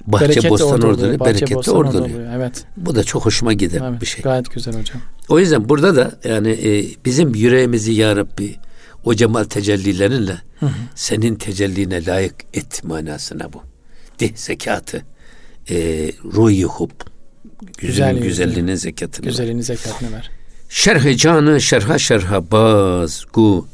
Bahçe 0.06 0.28
Bereket 0.28 0.50
bostan 0.50 0.68
orada 0.68 0.86
oluyor, 0.86 1.20
bahçe, 1.20 1.30
bereket 1.30 1.50
de 1.50 1.54
bostan 1.54 1.74
orada 1.74 1.88
orada 1.88 2.04
oluyor. 2.04 2.18
oluyor. 2.18 2.32
Evet. 2.36 2.64
Bu 2.76 2.94
da 2.94 3.04
çok 3.04 3.26
hoşuma 3.26 3.52
giden 3.52 3.82
evet. 3.82 4.00
bir 4.00 4.06
şey. 4.06 4.22
Gayet 4.22 4.50
güzel 4.54 4.74
hocam. 4.80 5.02
O 5.28 5.38
yüzden 5.38 5.68
burada 5.68 5.96
da 5.96 6.18
yani 6.24 6.50
e, 6.50 6.84
bizim 7.04 7.34
yüreğimizi 7.34 7.92
ya 7.92 8.16
Rabbi 8.16 8.56
o 9.04 9.14
cemal 9.14 9.44
tecellilerinle 9.44 10.38
senin 10.94 11.34
tecelline 11.34 12.06
layık 12.06 12.34
et 12.54 12.84
manasına 12.84 13.52
bu. 13.52 13.62
De 14.20 14.30
zekatı. 14.34 15.04
E, 15.70 15.76
ruhi 16.24 16.64
hub. 16.64 16.90
Güzel 17.78 18.18
güzelliğinin 18.18 18.74
zekatını. 18.74 19.26
Güzelini 19.26 19.62
zekatını 19.62 20.12
ver. 20.12 20.30
Şerh 20.68 21.16
canı 21.16 21.60
şerha 21.60 21.98
şerha 21.98 22.50
baz 22.50 23.24
gu 23.32 23.66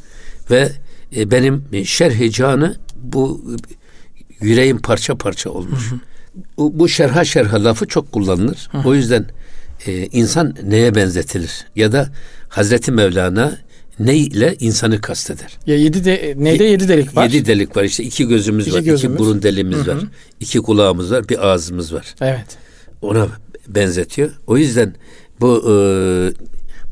ve 0.50 0.72
e, 1.16 1.30
benim 1.30 1.64
şerh 1.84 2.32
canı 2.32 2.76
bu 2.96 3.42
e, 3.50 4.46
yüreğim 4.46 4.78
parça 4.78 5.14
parça 5.14 5.50
olmuş. 5.50 5.92
Bu, 5.92 6.07
bu 6.58 6.88
şerha 6.88 7.24
şerha 7.24 7.64
lafı 7.64 7.86
çok 7.86 8.12
kullanılır. 8.12 8.68
O 8.84 8.94
yüzden 8.94 9.26
e, 9.86 10.06
insan 10.06 10.54
neye 10.62 10.94
benzetilir? 10.94 11.66
Ya 11.76 11.92
da 11.92 12.08
Hazreti 12.48 12.92
Mevlana 12.92 13.58
ne 13.98 14.16
ile 14.16 14.56
insanı 14.60 15.00
kasteder? 15.00 15.58
Ya 15.66 15.76
yedi 15.76 16.04
de 16.04 16.34
neyde 16.36 16.64
yedi 16.64 16.88
delik 16.88 17.16
var? 17.16 17.24
Yedi 17.24 17.46
delik 17.46 17.76
var 17.76 17.82
işte 17.84 18.04
iki 18.04 18.28
gözümüz 18.28 18.66
İki 18.66 18.76
var, 18.76 18.80
gözümüz. 18.82 19.14
iki 19.14 19.18
burun 19.24 19.42
deliğimiz 19.42 19.88
var, 19.88 19.98
iki 20.40 20.58
kulağımız 20.58 21.10
var, 21.12 21.28
bir 21.28 21.46
ağzımız 21.48 21.94
var 21.94 22.14
Evet. 22.20 22.46
ona 23.02 23.28
benzetiyor. 23.68 24.30
O 24.46 24.56
yüzden 24.56 24.94
bu 25.40 25.62
e, 25.70 25.74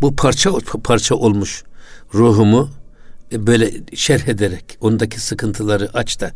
bu 0.03 0.17
parça 0.17 0.51
parça 0.85 1.15
olmuş 1.15 1.65
ruhumu 2.15 2.71
e, 3.33 3.47
böyle 3.47 3.71
şerh 3.95 4.29
ederek 4.29 4.65
ondaki 4.81 5.21
sıkıntıları 5.21 5.91
aç 5.95 6.21
da 6.21 6.31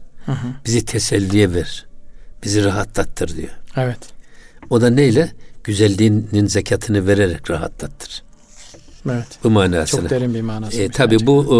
bizi 0.66 0.84
teselliye 0.84 1.54
ver. 1.54 1.86
Bizi 2.42 2.64
rahatlattır 2.64 3.36
diyor. 3.36 3.50
Evet. 3.76 3.98
O 4.70 4.80
da 4.80 4.90
neyle? 4.90 5.32
Güzelliğinin 5.64 6.46
zekatını 6.46 7.06
vererek 7.06 7.50
rahatlattır. 7.50 8.22
Evet. 9.10 9.26
Bu 9.44 9.50
manasına. 9.50 10.00
Çok 10.00 10.10
derin 10.10 10.34
bir 10.34 10.40
manası. 10.40 10.80
E, 10.82 10.88
tabii 10.88 11.26
bu 11.26 11.44
e, 11.44 11.58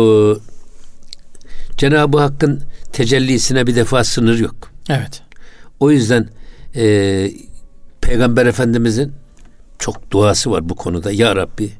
Cenab-ı 1.77 2.19
Hakk'ın 2.19 2.63
tecellisine 2.93 3.67
bir 3.67 3.77
defa 3.77 4.05
sınır 4.05 4.39
yok. 4.39 4.73
Evet. 4.89 5.23
O 5.81 5.91
yüzden 5.91 6.29
e, 6.77 7.31
Peygamber 8.01 8.47
Efendimizin 8.47 9.13
çok 9.79 10.11
duası 10.11 10.51
var 10.51 10.69
bu 10.69 10.75
konuda. 10.75 11.13
Ya 11.13 11.37
Rabbi 11.37 11.73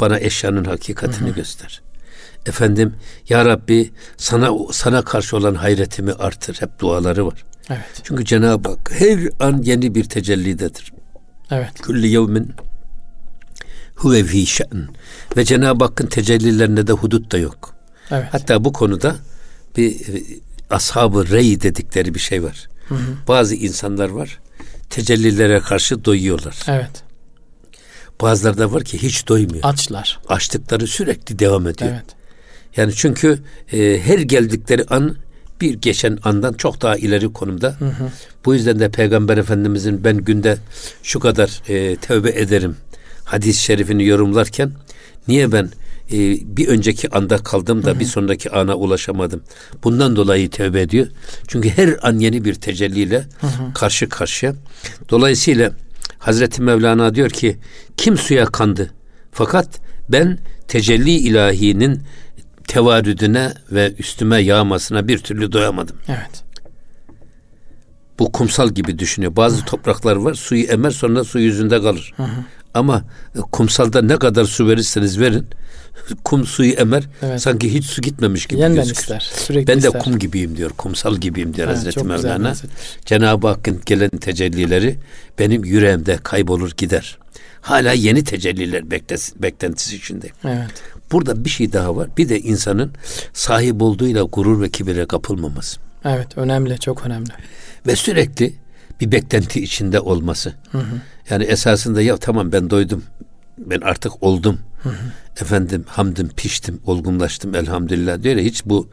bana 0.00 0.18
eşyanın 0.18 0.64
hakikatini 0.64 1.34
göster. 1.34 1.82
Efendim 2.46 2.94
Ya 3.28 3.44
Rabbi 3.44 3.90
sana 4.16 4.50
sana 4.72 5.02
karşı 5.02 5.36
olan 5.36 5.54
hayretimi 5.54 6.12
artır. 6.12 6.56
Hep 6.60 6.78
duaları 6.78 7.26
var. 7.26 7.44
Evet. 7.70 8.00
Çünkü 8.02 8.24
Cenab-ı 8.24 8.68
Hak 8.68 8.92
her 8.98 9.28
an 9.40 9.62
yeni 9.62 9.94
bir 9.94 10.04
tecellidedir. 10.04 10.92
Evet. 11.50 11.80
Kulli 11.82 12.08
yevmin 12.08 12.52
huve 13.94 14.24
fî 14.24 14.46
şe'n. 14.46 14.88
Ve 15.36 15.44
Cenab-ı 15.44 15.84
Hakk'ın 15.84 16.06
tecellilerinde 16.06 16.86
de 16.86 16.92
hudut 16.92 17.32
da 17.32 17.38
yok. 17.38 17.74
Evet. 18.10 18.28
Hatta 18.32 18.64
bu 18.64 18.72
konuda 18.72 19.16
bir 19.76 19.90
e, 19.90 20.22
ashab-ı 20.70 21.30
rey 21.30 21.60
dedikleri 21.60 22.14
bir 22.14 22.20
şey 22.20 22.42
var. 22.42 22.68
Bazı 23.28 23.54
insanlar 23.54 24.08
var 24.08 24.38
tecellilere 24.94 25.60
karşı 25.60 26.04
doyuyorlar. 26.04 26.56
Evet. 26.68 27.04
Bazıları 28.20 28.58
da 28.58 28.72
var 28.72 28.84
ki 28.84 29.02
hiç 29.02 29.28
doymuyor. 29.28 29.64
Açlar. 29.64 30.20
Açlıkları 30.28 30.86
sürekli 30.86 31.38
devam 31.38 31.68
ediyor. 31.68 31.90
Evet. 31.90 32.04
Yani 32.76 32.92
çünkü 32.96 33.38
e, 33.72 34.00
her 34.04 34.18
geldikleri 34.18 34.84
an 34.84 35.16
bir 35.60 35.74
geçen 35.74 36.18
andan 36.24 36.52
çok 36.52 36.82
daha 36.82 36.96
ileri 36.96 37.32
konumda. 37.32 37.76
Bu 38.44 38.54
yüzden 38.54 38.78
de 38.78 38.90
Peygamber 38.90 39.36
Efendimizin 39.36 40.04
ben 40.04 40.16
günde 40.16 40.58
şu 41.02 41.20
kadar 41.20 41.62
e, 41.68 41.96
tövbe 41.96 42.30
ederim 42.30 42.76
hadis-i 43.24 43.62
şerifini 43.62 44.04
yorumlarken 44.06 44.72
niye 45.28 45.52
ben 45.52 45.70
e, 46.12 46.16
bir 46.56 46.68
önceki 46.68 47.10
anda 47.10 47.38
kaldım 47.38 47.84
da 47.84 48.00
bir 48.00 48.04
sonraki 48.04 48.50
ana 48.50 48.74
ulaşamadım. 48.74 49.42
Bundan 49.84 50.16
dolayı 50.16 50.50
tövbe 50.50 50.80
ediyor. 50.80 51.06
Çünkü 51.48 51.68
her 51.68 51.96
an 52.02 52.18
yeni 52.18 52.44
bir 52.44 52.54
tecelliyle 52.54 53.24
karşı 53.74 54.08
karşıya. 54.08 54.54
Dolayısıyla 55.10 55.72
Hazreti 56.18 56.62
Mevlana 56.62 57.14
diyor 57.14 57.30
ki 57.30 57.56
kim 57.96 58.16
suya 58.16 58.46
kandı 58.46 58.90
fakat 59.32 59.80
ben 60.08 60.38
tecelli 60.68 61.10
ilahinin 61.10 62.00
tevarüdüne 62.68 63.54
ve 63.72 63.92
üstüme 63.98 64.38
yağmasına 64.42 65.08
bir 65.08 65.18
türlü 65.18 65.52
doyamadım. 65.52 65.96
Evet. 66.08 66.44
Bu 68.18 68.32
kumsal 68.32 68.70
gibi 68.70 68.98
düşünüyor. 68.98 69.36
Bazı 69.36 69.64
topraklar 69.64 70.16
var 70.16 70.34
suyu 70.34 70.64
emer 70.64 70.90
sonra 70.90 71.24
su 71.24 71.38
yüzünde 71.38 71.82
kalır. 71.82 72.14
Ama 72.74 73.04
e, 73.36 73.38
kumsalda 73.38 74.02
ne 74.02 74.16
kadar 74.16 74.44
su 74.44 74.68
verirseniz 74.68 75.20
verin 75.20 75.46
kum 76.24 76.46
suyu 76.46 76.72
emer 76.72 77.04
Evet. 77.22 77.40
sanki 77.42 77.74
hiç 77.74 77.84
su 77.84 78.02
gitmemiş 78.02 78.46
gibi 78.46 78.60
Yeniden 78.60 78.76
gözükür. 78.82 79.00
ister. 79.02 79.30
Sürekli 79.36 79.66
Ben 79.66 79.82
de 79.82 79.86
ister. 79.86 80.02
kum 80.02 80.18
gibiyim 80.18 80.56
diyor. 80.56 80.70
Kumsal 80.70 81.16
gibiyim 81.16 81.54
diyor 81.54 81.68
Evet, 81.68 81.76
Hazreti 81.76 82.04
Mevlana. 82.04 82.54
Cenab-ı 83.04 83.48
Hakk'ın 83.48 83.80
gelen 83.86 84.10
tecellileri 84.10 84.98
benim 85.38 85.64
yüreğimde 85.64 86.16
kaybolur 86.22 86.70
gider. 86.76 87.18
Hala 87.64 87.92
yeni 87.92 88.24
tecelliler 88.24 88.90
beklentisi 89.42 89.96
içinde. 89.96 90.30
Evet. 90.44 90.82
Burada 91.12 91.44
bir 91.44 91.50
şey 91.50 91.72
daha 91.72 91.96
var. 91.96 92.08
Bir 92.16 92.28
de 92.28 92.40
insanın 92.40 92.92
sahip 93.32 93.82
olduğuyla 93.82 94.22
gurur 94.22 94.60
ve 94.62 94.70
kibire 94.70 95.06
kapılmaması. 95.06 95.80
Evet. 96.04 96.38
Önemli. 96.38 96.78
Çok 96.78 97.06
önemli. 97.06 97.30
Ve 97.86 97.96
sürekli 97.96 98.54
bir 99.00 99.12
beklenti 99.12 99.62
içinde 99.62 100.00
olması. 100.00 100.54
Yani 101.30 101.44
esasında 101.44 102.02
ya 102.02 102.16
tamam 102.16 102.52
ben 102.52 102.70
doydum. 102.70 103.04
Ben 103.58 103.80
artık 103.80 104.22
oldum. 104.22 104.58
Efendim 105.40 105.84
hamdım 105.88 106.28
piştim, 106.28 106.80
olgunlaştım 106.86 107.54
elhamdülillah 107.54 108.22
diyor 108.22 108.36
ya 108.36 108.42
hiç 108.44 108.64
bu 108.64 108.88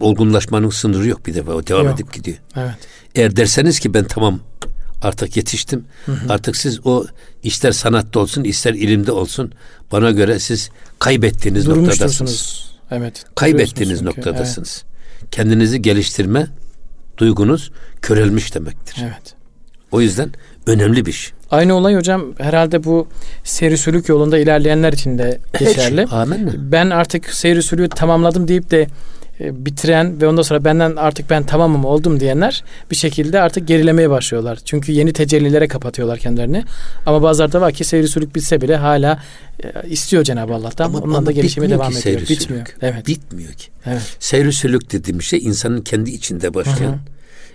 olgunlaşmanın 0.00 0.70
sınırı 0.70 1.08
yok 1.08 1.26
bir 1.26 1.34
defa. 1.34 1.52
O 1.52 1.66
devam 1.66 1.86
Yok. 1.86 1.94
edip 1.94 2.12
gidiyor. 2.12 2.36
Evet. 2.56 2.74
Eğer 3.14 3.36
derseniz 3.36 3.80
ki 3.80 3.94
ben 3.94 4.04
tamam 4.04 4.40
artık 5.02 5.36
yetiştim. 5.36 5.84
Artık 6.28 6.56
siz 6.56 6.86
o 6.86 7.04
ister 7.42 7.72
sanatta 7.72 8.20
olsun 8.20 8.44
ister 8.44 8.74
ilimde 8.74 9.12
olsun 9.12 9.52
bana 9.92 10.10
göre 10.10 10.38
siz 10.38 10.70
kaybettiğiniz 10.98 11.68
noktadasınız. 11.68 12.70
Evet. 12.90 13.24
Kaybettiğiniz 13.34 14.02
noktadasınız. 14.02 14.84
Kendinizi 15.30 15.82
geliştirme 15.82 16.46
duygunuz 17.18 17.70
körelmiş 18.02 18.54
demektir. 18.54 18.96
Evet. 19.02 19.12
evet. 19.18 19.34
O 19.92 20.00
yüzden 20.00 20.30
önemli 20.66 21.06
bir 21.06 21.12
şey. 21.12 21.32
Aynı 21.50 21.74
olay 21.74 21.96
hocam 21.96 22.24
herhalde 22.38 22.84
bu 22.84 23.08
seyri 23.44 23.78
sülük 23.78 24.08
yolunda 24.08 24.38
ilerleyenler 24.38 24.92
için 24.92 25.18
de 25.18 25.38
geçerli. 25.58 26.04
Amenna. 26.04 26.50
Ben 26.56 26.90
artık 26.90 27.34
seyri 27.34 27.62
sülüğü 27.62 27.88
tamamladım 27.88 28.48
deyip 28.48 28.70
de 28.70 28.86
bitiren 29.40 30.20
ve 30.20 30.26
ondan 30.26 30.42
sonra 30.42 30.64
benden 30.64 30.96
artık 30.96 31.30
ben 31.30 31.46
tamamım 31.46 31.84
oldum 31.84 32.20
diyenler 32.20 32.64
bir 32.90 32.96
şekilde 32.96 33.40
artık 33.40 33.68
gerilemeye 33.68 34.10
başlıyorlar. 34.10 34.58
Çünkü 34.64 34.92
yeni 34.92 35.12
tecellilere 35.12 35.68
kapatıyorlar 35.68 36.18
kendilerini. 36.18 36.64
Ama 37.06 37.22
bazıları 37.22 37.52
da 37.52 37.60
var 37.60 37.72
ki 37.72 37.84
seyri 37.84 38.08
sülük 38.08 38.34
bitse 38.34 38.60
bile 38.60 38.76
hala 38.76 39.22
e, 39.64 39.88
istiyor 39.88 40.24
Cenab-ı 40.24 40.54
Allah'tan. 40.54 40.84
Ama, 40.84 40.98
Ondan 40.98 41.26
da 41.26 41.32
gelişime 41.32 41.70
devam 41.70 41.92
ediyor. 41.92 42.20
Bitmiyor. 42.20 42.66
Evet. 42.82 43.06
Bitmiyor 43.06 43.52
ki. 43.52 43.70
Evet. 43.86 44.16
Seyri 44.18 44.52
sülük 44.52 44.92
dediğim 44.92 45.22
şey 45.22 45.38
insanın 45.38 45.80
kendi 45.80 46.10
içinde 46.10 46.54
başlayan 46.54 46.90
Hı-hı. 46.90 46.98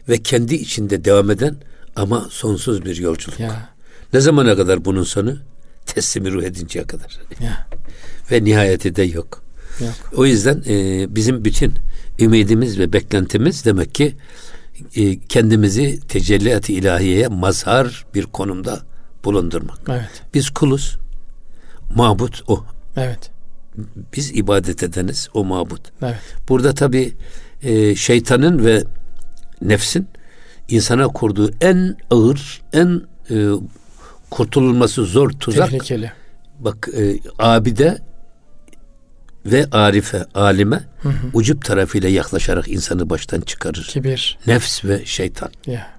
ve 0.09 0.17
kendi 0.17 0.55
içinde 0.55 1.05
devam 1.05 1.31
eden 1.31 1.55
ama 1.95 2.27
sonsuz 2.29 2.85
bir 2.85 2.97
yolculuk. 2.97 3.39
Ya. 3.39 3.69
Ne 4.13 4.19
zamana 4.19 4.55
kadar 4.55 4.85
bunun 4.85 5.03
sonu? 5.03 5.37
Teslimi 5.85 6.31
ruh 6.31 6.43
edinceye 6.43 6.85
kadar. 6.85 7.19
Ya. 7.39 7.67
Ve 8.31 8.43
nihayeti 8.43 8.95
de 8.95 9.03
yok. 9.03 9.44
Yok. 9.81 9.93
O 10.15 10.25
yüzden 10.25 10.63
e, 10.67 11.05
bizim 11.15 11.45
bütün 11.45 11.73
ümidimiz 12.19 12.79
ve 12.79 12.93
beklentimiz 12.93 13.65
demek 13.65 13.95
ki 13.95 14.15
e, 14.95 15.19
kendimizi 15.19 15.99
tecelliyat-ı 16.07 16.71
ilahiyeye 16.71 17.27
mazhar 17.27 18.05
bir 18.13 18.23
konumda 18.23 18.81
bulundurmak. 19.23 19.79
Evet. 19.89 20.23
Biz 20.33 20.49
kuluz. 20.49 20.97
Mabut 21.95 22.43
o. 22.47 22.65
Evet. 22.97 23.31
Biz 24.15 24.31
ibadet 24.35 24.83
edeniz 24.83 25.29
o 25.33 25.43
mabut. 25.43 25.81
Evet. 26.01 26.15
Burada 26.49 26.73
tabi 26.73 27.13
e, 27.63 27.95
şeytanın 27.95 28.65
ve 28.65 28.83
nefsin 29.61 30.07
insana 30.69 31.07
kurduğu 31.07 31.51
en 31.61 31.97
ağır, 32.11 32.61
en 32.73 33.01
e, 33.29 33.35
kurtululması 34.29 35.05
zor 35.05 35.29
tuzak. 35.29 35.69
Tehlikeli. 35.69 36.11
Bak 36.59 36.89
e, 36.97 37.19
abide 37.39 37.97
ve 39.45 39.65
arife, 39.71 40.25
alime 40.33 40.83
hı 41.01 41.09
hı. 41.09 41.27
ucup 41.33 41.65
tarafıyla 41.65 42.09
yaklaşarak 42.09 42.67
insanı 42.67 43.09
baştan 43.09 43.41
çıkarır. 43.41 43.83
Kibir. 43.83 44.37
Nefs 44.47 44.85
ve 44.85 45.05
şeytan. 45.05 45.49
Ya. 45.67 45.95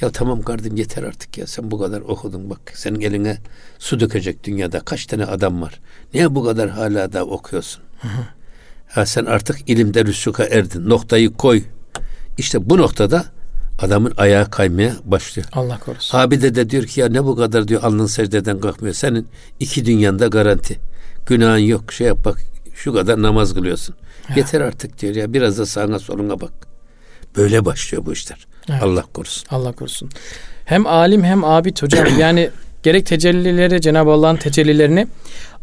Ya 0.00 0.10
tamam 0.10 0.42
kardeşim 0.42 0.76
yeter 0.76 1.02
artık 1.02 1.38
ya 1.38 1.46
sen 1.46 1.70
bu 1.70 1.78
kadar 1.78 2.00
okudun 2.00 2.50
bak 2.50 2.60
senin 2.74 3.00
eline 3.00 3.38
su 3.78 4.00
dökecek 4.00 4.44
dünyada 4.44 4.80
kaç 4.80 5.06
tane 5.06 5.24
adam 5.24 5.62
var. 5.62 5.80
Niye 6.14 6.34
bu 6.34 6.44
kadar 6.44 6.70
hala 6.70 7.12
da 7.12 7.24
okuyorsun? 7.24 7.82
Hı 8.00 8.08
hı. 8.08 8.22
Ha 8.88 9.06
sen 9.06 9.24
artık 9.24 9.70
ilimde 9.70 10.04
rüsuka 10.04 10.44
erdin. 10.44 10.88
Noktayı 10.88 11.32
koy. 11.32 11.62
İşte 12.38 12.70
bu 12.70 12.78
noktada 12.78 13.24
adamın 13.78 14.12
ayağı 14.16 14.50
kaymaya 14.50 14.92
başlıyor. 15.04 15.48
Allah 15.52 15.78
korusun. 15.78 16.18
Abide 16.18 16.54
de 16.54 16.70
diyor 16.70 16.84
ki 16.84 17.00
ya 17.00 17.08
ne 17.08 17.24
bu 17.24 17.36
kadar 17.36 17.68
diyor 17.68 17.82
alnın 17.82 18.06
secdeden 18.06 18.60
kalkmıyor. 18.60 18.94
Senin 18.94 19.28
iki 19.60 19.86
dünyanda 19.86 20.26
garanti. 20.26 20.78
Günahın 21.26 21.58
yok. 21.58 21.92
Şey 21.92 22.06
yap 22.06 22.18
bak 22.24 22.38
şu 22.76 22.92
kadar 22.92 23.22
namaz 23.22 23.54
kılıyorsun. 23.54 23.94
Yeter 24.36 24.60
artık 24.60 25.00
diyor 25.00 25.14
ya 25.14 25.32
biraz 25.32 25.58
da 25.58 25.66
sağına 25.66 25.98
soluna 25.98 26.40
bak. 26.40 26.52
Böyle 27.36 27.64
başlıyor 27.64 28.06
bu 28.06 28.12
işler. 28.12 28.46
Evet. 28.70 28.82
Allah 28.82 29.02
korusun. 29.14 29.48
Allah 29.50 29.72
korusun. 29.72 30.10
Hem 30.64 30.86
alim 30.86 31.24
hem 31.24 31.44
abid 31.44 31.82
hocam 31.82 32.06
yani 32.18 32.50
gerek 32.82 33.06
tecellileri 33.06 33.80
Cenab-ı 33.80 34.10
Allah'ın 34.10 34.36
tecellilerini 34.36 35.06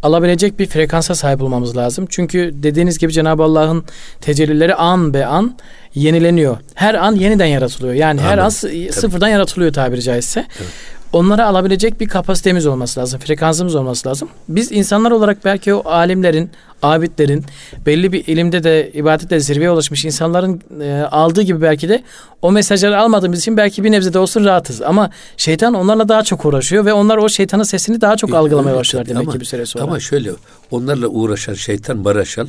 alabilecek 0.04 0.60
bir 0.60 0.66
frekansa 0.66 1.16
sahip 1.16 1.42
olmamız 1.42 1.78
lazım. 1.78 2.06
Çünkü 2.10 2.52
dediğiniz 2.54 2.98
gibi 2.98 3.14
Cenab-ı 3.14 3.44
Allah'ın 3.44 3.86
tecellileri 4.22 4.76
an 4.76 5.14
be 5.14 5.26
an 5.26 5.58
yenileniyor. 5.96 6.58
Her 6.74 6.94
an 6.94 7.16
yeniden 7.16 7.46
yaratılıyor. 7.46 7.94
Yani 7.94 8.22
Amin. 8.22 8.32
her 8.32 8.38
an 8.38 8.50
sıfırdan 8.50 9.28
yaratılıyor 9.28 9.74
tabiri 9.74 10.02
caizse. 10.02 10.48
Evet 10.60 10.70
onları 11.14 11.46
alabilecek 11.46 12.00
bir 12.00 12.08
kapasitemiz 12.08 12.66
olması 12.66 13.00
lazım, 13.00 13.20
frekansımız 13.20 13.76
olması 13.76 14.10
lazım. 14.10 14.30
Biz 14.50 14.72
insanlar 14.72 15.12
olarak 15.12 15.46
belki 15.46 15.74
o 15.74 15.90
alimlerin, 15.90 16.52
abidlerin, 16.82 17.46
belli 17.86 18.12
bir 18.12 18.28
ilimde 18.28 18.64
de 18.64 18.92
ibadette 18.94 19.40
zirveye 19.40 19.72
ulaşmış 19.72 20.06
insanların 20.06 20.62
e, 20.82 20.92
aldığı 21.12 21.42
gibi 21.42 21.62
belki 21.62 21.90
de 21.90 22.04
o 22.42 22.52
mesajları 22.52 23.00
almadığımız 23.00 23.40
için 23.40 23.58
belki 23.58 23.84
bir 23.84 23.92
nebze 23.92 24.14
de 24.14 24.20
olsun 24.20 24.46
rahatız. 24.46 24.82
Ama 24.82 25.10
şeytan 25.38 25.74
onlarla 25.74 26.10
daha 26.10 26.24
çok 26.24 26.46
uğraşıyor 26.46 26.86
ve 26.86 26.94
onlar 26.94 27.18
o 27.18 27.30
şeytanın 27.30 27.64
sesini 27.64 28.02
daha 28.02 28.18
çok 28.18 28.34
algılamaya 28.34 28.76
başlıyorlar 28.76 29.10
demek 29.10 29.24
ama, 29.24 29.34
ki 29.34 29.40
bir 29.40 29.46
süre 29.46 29.66
sonra. 29.66 29.84
Ama 29.84 30.00
şöyle 30.00 30.32
onlarla 30.72 31.08
uğraşan 31.08 31.54
şeytan 31.54 32.06
baraşal. 32.06 32.48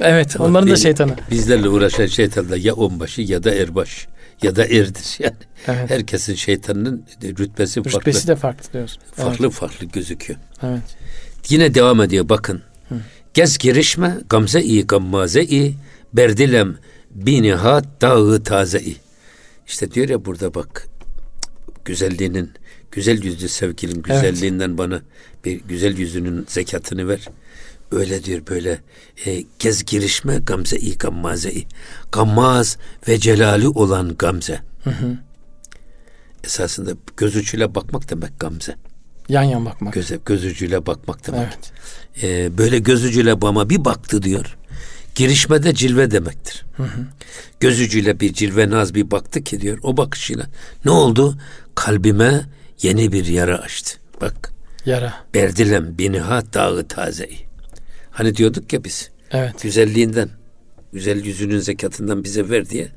Evet, 0.00 0.40
onların 0.40 0.70
da 0.70 0.76
şeytanı. 0.76 1.12
Bizlerle 1.30 1.68
uğraşan 1.68 2.06
şeytan 2.06 2.50
da 2.50 2.56
ya 2.56 2.74
onbaşı 2.74 3.22
ya 3.22 3.44
da 3.44 3.54
erbaş 3.54 4.06
ya 4.42 4.56
da 4.56 4.64
erdir 4.64 5.18
yani. 5.24 5.36
Evet. 5.66 5.90
Herkesin 5.90 6.34
şeytanının 6.34 7.04
rütbesi, 7.22 7.82
farklı. 7.82 8.00
Rütbesi 8.00 8.28
de 8.28 8.36
farklı 8.36 8.72
diyorsun. 8.72 9.02
Farklı 9.14 9.46
evet. 9.46 9.54
farklı 9.54 9.86
gözüküyor. 9.86 10.38
Evet. 10.62 10.96
Yine 11.48 11.74
devam 11.74 12.00
ediyor 12.00 12.28
bakın. 12.28 12.62
Hı. 12.88 12.94
Gez 13.34 13.58
girişme 13.58 14.16
gamze 14.28 14.62
i 14.62 14.86
gammaze 14.86 15.44
i 15.44 15.74
berdilem 16.12 16.76
binihat 17.10 18.00
dağı 18.00 18.42
taze 18.42 18.80
i. 18.80 18.96
İşte 19.66 19.90
diyor 19.90 20.08
ya 20.08 20.24
burada 20.24 20.54
bak 20.54 20.86
güzelliğinin 21.84 22.50
güzel 22.92 23.24
yüzlü 23.24 23.48
sevgilin 23.48 24.02
güzelliğinden 24.02 24.68
evet. 24.68 24.78
bana 24.78 25.00
bir 25.44 25.60
güzel 25.60 25.98
yüzünün 25.98 26.44
zekatını 26.48 27.08
ver. 27.08 27.20
Öyle 27.92 28.24
diyor 28.24 28.42
böyle 28.50 28.80
e, 29.26 29.44
gez 29.58 29.84
girişme 29.84 30.36
gamze-i 30.38 30.98
gammaze-i. 30.98 31.66
Gammaz 32.12 32.78
ve 33.08 33.18
celali 33.18 33.68
olan 33.68 34.16
gamze. 34.18 34.60
Hı 34.84 34.90
hı. 34.90 35.18
Esasında 36.44 36.90
göz 37.16 37.36
ucuyla 37.36 37.74
bakmak 37.74 38.10
demek 38.10 38.40
gamze. 38.40 38.74
Yan 39.28 39.42
yan 39.42 39.66
bakmak. 39.66 39.94
Göze, 39.94 40.18
göz 40.26 40.44
ucuyla 40.44 40.86
bakmak 40.86 41.26
demek. 41.26 41.40
Evet. 41.46 41.72
E, 42.22 42.58
böyle 42.58 42.78
göz 42.78 43.04
ucuyla 43.04 43.42
bana 43.42 43.70
bir 43.70 43.84
baktı 43.84 44.22
diyor. 44.22 44.56
Girişmede 45.14 45.74
cilve 45.74 46.10
demektir. 46.10 46.64
Hı 46.76 46.82
hı. 46.82 47.06
Göz 47.60 47.80
ucuyla 47.80 48.20
bir 48.20 48.32
cilve 48.32 48.70
naz 48.70 48.94
bir 48.94 49.10
baktı 49.10 49.44
ki 49.44 49.60
diyor. 49.60 49.78
O 49.82 49.96
bakışıyla 49.96 50.46
ne 50.84 50.90
oldu? 50.90 51.38
Kalbime 51.74 52.46
yeni 52.82 53.12
bir 53.12 53.26
yara 53.26 53.58
açtı. 53.58 53.98
Bak. 54.20 54.52
Yara. 54.84 55.14
Berdilem 55.34 55.98
biniha 55.98 56.42
dağı 56.52 56.88
tazeyi. 56.88 57.45
Hani 58.16 58.36
diyorduk 58.36 58.72
ya 58.72 58.84
biz. 58.84 59.10
Evet. 59.30 59.62
Güzelliğinden, 59.62 60.28
güzel 60.92 61.24
yüzünün 61.24 61.58
zekatından 61.58 62.24
bize 62.24 62.50
ver 62.50 62.70
diye. 62.70 62.88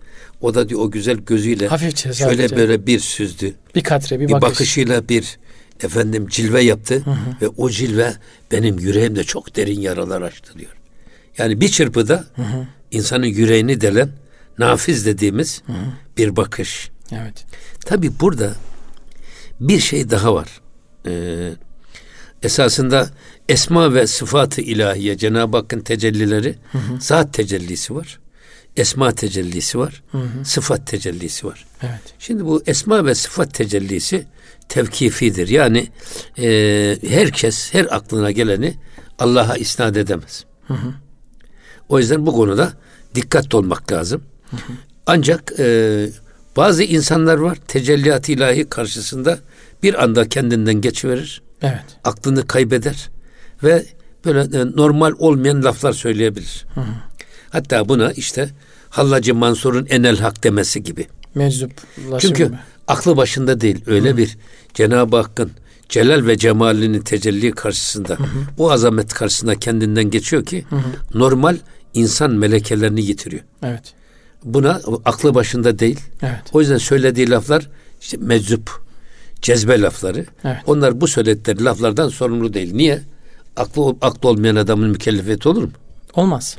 O 0.41 0.53
da 0.53 0.69
diyor 0.69 0.81
o 0.81 0.91
güzel 0.91 1.17
gözüyle 1.17 1.67
Hafifçe, 1.67 2.13
şöyle 2.13 2.47
sadece. 2.47 2.55
böyle 2.55 2.87
bir 2.87 2.99
süzdü. 2.99 3.53
Bir 3.75 3.83
katre, 3.83 4.19
bir, 4.19 4.27
bir 4.27 4.33
bakış. 4.33 4.49
bakışıyla 4.49 5.09
bir 5.09 5.37
efendim 5.83 6.27
cilve 6.27 6.61
yaptı 6.61 6.95
hı 6.95 7.11
hı. 7.11 7.15
ve 7.41 7.47
o 7.47 7.69
cilve 7.69 8.13
benim 8.51 8.79
yüreğimde 8.79 9.23
çok 9.23 9.55
derin 9.55 9.79
yaralar 9.81 10.21
açtı 10.21 10.53
diyor. 10.57 10.71
Yani 11.37 11.61
bir 11.61 11.69
çırpıda 11.69 12.25
hı 12.35 12.41
hı. 12.41 12.67
insanın 12.91 13.25
yüreğini 13.25 13.81
delen 13.81 14.09
nafiz 14.57 15.05
dediğimiz 15.05 15.61
hı 15.65 15.73
hı. 15.73 15.85
bir 16.17 16.35
bakış. 16.35 16.91
Evet. 17.11 17.45
Tabi 17.85 18.19
burada 18.19 18.53
bir 19.59 19.79
şey 19.79 20.09
daha 20.09 20.33
var. 20.33 20.61
Ee, 21.07 21.51
esasında 22.43 23.09
esma 23.49 23.93
ve 23.93 24.07
sıfatı 24.07 24.61
ilahiye 24.61 25.17
Cenab-ı 25.17 25.57
Hakk'ın 25.57 25.79
tecellileri 25.79 26.55
hı 26.71 26.77
hı. 26.77 27.01
zat 27.01 27.33
tecellisi 27.33 27.95
var. 27.95 28.19
Esma 28.77 29.11
tecellisi 29.11 29.79
var. 29.79 30.03
Hı 30.11 30.17
hı. 30.17 30.45
Sıfat 30.45 30.87
tecellisi 30.87 31.47
var. 31.47 31.65
Evet. 31.81 32.01
Şimdi 32.19 32.45
bu 32.45 32.63
esma 32.67 33.05
ve 33.05 33.15
sıfat 33.15 33.53
tecellisi 33.53 34.25
tevkifidir. 34.69 35.47
Yani 35.47 35.87
e, 36.37 36.97
herkes 37.07 37.73
her 37.73 37.95
aklına 37.95 38.31
geleni 38.31 38.75
Allah'a 39.19 39.57
isnat 39.57 39.97
edemez. 39.97 40.45
Hı 40.67 40.73
hı. 40.73 40.93
O 41.89 41.99
yüzden 41.99 42.25
bu 42.25 42.33
konuda 42.33 42.73
dikkatli 43.15 43.57
olmak 43.57 43.91
lazım. 43.91 44.23
Hı 44.51 44.55
hı. 44.55 44.73
Ancak 45.05 45.53
e, 45.59 46.09
bazı 46.57 46.83
insanlar 46.83 47.37
var 47.37 47.57
tecelliyat 47.67 48.29
ilahi 48.29 48.69
karşısında 48.69 49.39
bir 49.83 50.03
anda 50.03 50.29
kendinden 50.29 50.81
geçiverir. 50.81 51.41
Evet. 51.61 51.85
Aklını 52.03 52.47
kaybeder 52.47 53.09
ve 53.63 53.85
böyle 54.25 54.57
e, 54.57 54.65
normal 54.75 55.13
olmayan 55.19 55.63
laflar 55.63 55.93
söyleyebilir. 55.93 56.65
Hı. 56.75 56.81
Hatta 57.49 57.89
buna 57.89 58.11
işte 58.11 58.49
Hallacı 58.89 59.35
Mansur'un 59.35 59.85
enel 59.89 60.17
hak 60.17 60.43
demesi 60.43 60.83
gibi. 60.83 61.07
Meczup. 61.35 61.71
Çünkü 62.19 62.45
gibi. 62.45 62.55
aklı 62.87 63.17
başında 63.17 63.61
değil. 63.61 63.83
Öyle 63.87 64.11
hı. 64.11 64.17
bir 64.17 64.37
Cenab-ı 64.73 65.17
Hakk'ın 65.17 65.51
celal 65.89 66.27
ve 66.27 66.37
cemalinin 66.37 67.01
tecelli 67.01 67.51
karşısında 67.51 68.15
hı 68.15 68.23
hı. 68.23 68.27
bu 68.57 68.71
azamet 68.71 69.13
karşısında 69.13 69.55
kendinden 69.55 70.09
geçiyor 70.09 70.45
ki 70.45 70.65
hı 70.69 70.75
hı. 70.75 71.19
normal 71.19 71.57
insan 71.93 72.31
melekelerini 72.31 73.01
yitiriyor. 73.01 73.43
Evet. 73.63 73.93
Buna 74.43 74.81
aklı 75.05 75.35
başında 75.35 75.79
değil. 75.79 75.99
Evet. 76.21 76.41
O 76.53 76.61
yüzden 76.61 76.77
söylediği 76.77 77.29
laflar 77.29 77.69
işte 78.01 78.17
meczup, 78.17 78.81
cezbe 79.41 79.81
lafları. 79.81 80.25
Evet. 80.43 80.57
Onlar 80.65 81.01
bu 81.01 81.07
söyledikleri 81.07 81.63
laflardan 81.63 82.09
sorumlu 82.09 82.53
değil. 82.53 82.73
Niye? 82.73 83.01
Aklı 83.59 83.95
aklı 84.01 84.29
olmayan 84.29 84.55
adamın 84.55 84.89
mükellefiyeti 84.89 85.49
olur 85.49 85.63
mu? 85.63 85.71
Olmaz. 86.13 86.57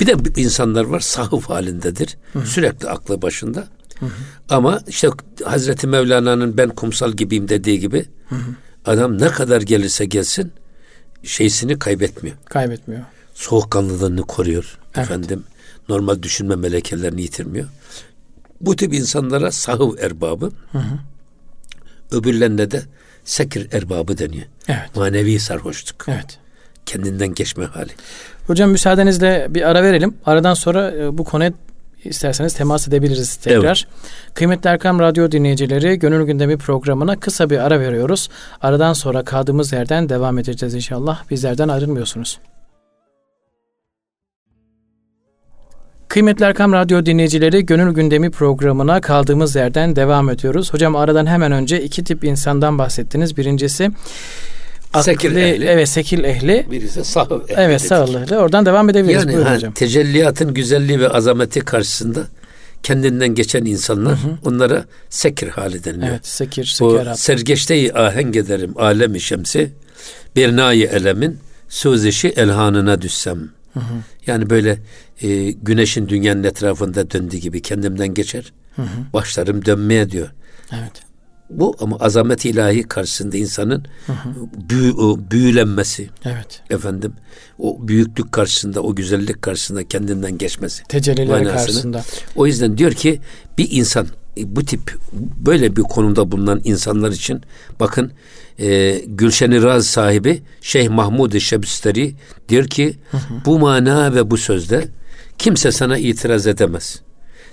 Bir 0.00 0.06
de 0.06 0.40
insanlar 0.40 0.84
var 0.84 1.00
sahıf 1.00 1.50
halindedir. 1.50 2.16
Hı-hı. 2.32 2.46
Sürekli 2.46 2.88
aklı 2.88 3.22
başında. 3.22 3.68
Hı-hı. 4.00 4.10
Ama 4.48 4.80
işte 4.88 5.08
Hazreti 5.44 5.86
Mevlana'nın 5.86 6.56
ben 6.56 6.68
kumsal 6.68 7.12
gibiyim 7.12 7.48
dediği 7.48 7.80
gibi 7.80 8.06
Hı-hı. 8.28 8.40
adam 8.84 9.18
ne 9.18 9.28
kadar 9.28 9.62
gelirse 9.62 10.04
gelsin 10.04 10.52
şeysini 11.22 11.78
kaybetmiyor. 11.78 12.36
Kaybetmiyor. 12.44 13.02
Soğukkanlılığını 13.34 14.22
koruyor 14.22 14.78
evet. 14.94 15.06
efendim. 15.06 15.44
normal 15.88 16.22
düşünme 16.22 16.56
melekelerini 16.56 17.22
yitirmiyor. 17.22 17.68
Bu 18.60 18.76
tip 18.76 18.94
insanlara 18.94 19.52
sahıv 19.52 19.98
erbabı, 19.98 20.50
hı 20.72 20.78
hı. 20.78 20.98
öbürlerine 22.10 22.70
de 22.70 22.82
sekir 23.24 23.72
erbabı 23.72 24.18
deniyor. 24.18 24.46
Evet. 24.68 24.96
Manevi 24.96 25.38
sarhoşluk. 25.38 26.04
Evet. 26.08 26.38
Kendinden 26.86 27.34
geçme 27.34 27.64
hali. 27.64 27.90
Hocam 28.46 28.70
müsaadenizle 28.70 29.46
bir 29.50 29.62
ara 29.62 29.82
verelim. 29.82 30.14
Aradan 30.26 30.54
sonra 30.54 30.90
e, 30.90 31.18
bu 31.18 31.24
konuya 31.24 31.52
isterseniz 32.04 32.54
temas 32.54 32.88
edebiliriz 32.88 33.36
tekrar. 33.36 33.86
Evet. 33.88 34.34
Kıymetli 34.34 34.70
Erkam 34.70 35.00
Radyo 35.00 35.32
dinleyicileri 35.32 35.98
Gönül 35.98 36.26
Gündemi 36.26 36.56
programına 36.56 37.20
kısa 37.20 37.50
bir 37.50 37.58
ara 37.58 37.80
veriyoruz. 37.80 38.28
Aradan 38.62 38.92
sonra 38.92 39.24
kaldığımız 39.24 39.72
yerden 39.72 40.08
devam 40.08 40.38
edeceğiz 40.38 40.74
inşallah. 40.74 41.30
Bizlerden 41.30 41.68
ayrılmıyorsunuz. 41.68 42.38
Kıymetli 46.16 46.44
Erkam 46.44 46.72
Radyo 46.72 47.06
dinleyicileri 47.06 47.66
Gönül 47.66 47.94
Gündemi 47.94 48.30
programına 48.30 49.00
kaldığımız 49.00 49.56
yerden 49.56 49.96
devam 49.96 50.30
ediyoruz. 50.30 50.72
Hocam 50.72 50.96
aradan 50.96 51.26
hemen 51.26 51.52
önce 51.52 51.82
iki 51.82 52.04
tip 52.04 52.24
insandan 52.24 52.78
bahsettiniz. 52.78 53.36
Birincisi 53.36 53.90
sekil 55.00 55.30
aklı, 55.30 55.40
ehli. 55.40 55.64
Evet 55.64 55.88
sekil 55.88 56.24
ehli. 56.24 56.66
Birisi 56.70 57.04
sağ 57.04 57.22
ehli. 57.22 57.54
Evet 57.56 57.82
sağ 57.82 58.04
ehli. 58.04 58.36
Oradan 58.36 58.66
devam 58.66 58.90
edebiliriz. 58.90 59.24
Yani 59.24 59.32
Buyurun 59.32 59.46
ha, 59.46 59.54
hocam. 59.54 59.72
tecelliyatın 59.72 60.54
güzelliği 60.54 61.00
ve 61.00 61.08
azameti 61.08 61.60
karşısında 61.60 62.24
kendinden 62.82 63.34
geçen 63.34 63.64
insanlar 63.64 64.12
hı 64.12 64.28
hı. 64.28 64.38
onlara 64.44 64.84
sekir 65.10 65.48
hali 65.48 65.84
deniliyor. 65.84 66.08
Evet 66.10 66.26
sekir. 66.26 66.64
sekir 66.64 67.10
o 67.10 67.14
sergeçteyi 67.14 67.94
aheng 67.94 68.36
ederim 68.36 68.74
alemi 68.76 69.20
şemsi 69.20 69.70
bir 70.36 70.56
nayi 70.56 70.84
elemin 70.84 71.38
söz 71.68 72.04
işi 72.04 72.28
elhanına 72.28 73.02
düşsem. 73.02 73.55
Hı 73.76 73.80
hı. 73.80 74.02
Yani 74.26 74.50
böyle 74.50 74.78
e, 75.22 75.50
güneşin 75.50 76.08
dünyanın 76.08 76.44
etrafında 76.44 77.10
döndüğü 77.10 77.36
gibi 77.36 77.62
kendimden 77.62 78.14
geçer. 78.14 78.52
Hı 78.76 78.82
hı. 78.82 79.12
Başlarım 79.12 79.64
dönmeye 79.64 80.10
diyor. 80.10 80.28
Evet. 80.72 80.92
Bu 81.50 81.76
ama 81.80 81.96
azamet 81.96 82.44
ilahi 82.44 82.82
karşısında 82.82 83.36
insanın 83.36 83.84
hı 84.06 84.12
hı. 84.12 84.28
Büyü, 84.70 84.92
o, 84.92 85.18
büyülenmesi. 85.30 86.08
Evet. 86.24 86.62
Efendim 86.70 87.12
o 87.58 87.88
büyüklük 87.88 88.32
karşısında, 88.32 88.80
o 88.80 88.94
güzellik 88.94 89.42
karşısında 89.42 89.88
kendinden 89.88 90.38
geçmesi. 90.38 90.82
Tecelliler 90.84 91.44
karşısında. 91.44 92.04
O 92.36 92.46
yüzden 92.46 92.78
diyor 92.78 92.92
ki 92.92 93.20
bir 93.58 93.68
insan 93.70 94.06
bu 94.36 94.64
tip 94.64 94.96
böyle 95.36 95.76
bir 95.76 95.82
konumda 95.82 96.32
bulunan 96.32 96.60
insanlar 96.64 97.10
için 97.10 97.42
bakın 97.80 98.12
e, 98.58 98.98
Gülşen-i 99.06 99.62
Raz 99.62 99.86
sahibi 99.86 100.42
Şeyh 100.60 100.88
Mahmud-i 100.88 101.40
Şebüsteri 101.40 102.14
diyor 102.48 102.66
ki 102.66 102.96
hı 103.10 103.16
hı. 103.16 103.34
bu 103.44 103.58
mana 103.58 104.14
ve 104.14 104.30
bu 104.30 104.36
sözde 104.36 104.88
kimse 105.38 105.72
sana 105.72 105.98
itiraz 105.98 106.46
edemez. 106.46 107.00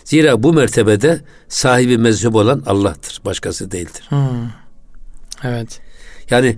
Zira 0.04 0.44
bu 0.44 0.54
mertebede 0.54 1.22
sahibi 1.48 1.98
mezhep 1.98 2.36
olan 2.36 2.64
Allah'tır. 2.66 3.22
Başkası 3.26 3.72
değildir. 3.72 4.06
Hmm. 4.10 4.50
Evet. 5.44 5.80
Yani 6.30 6.56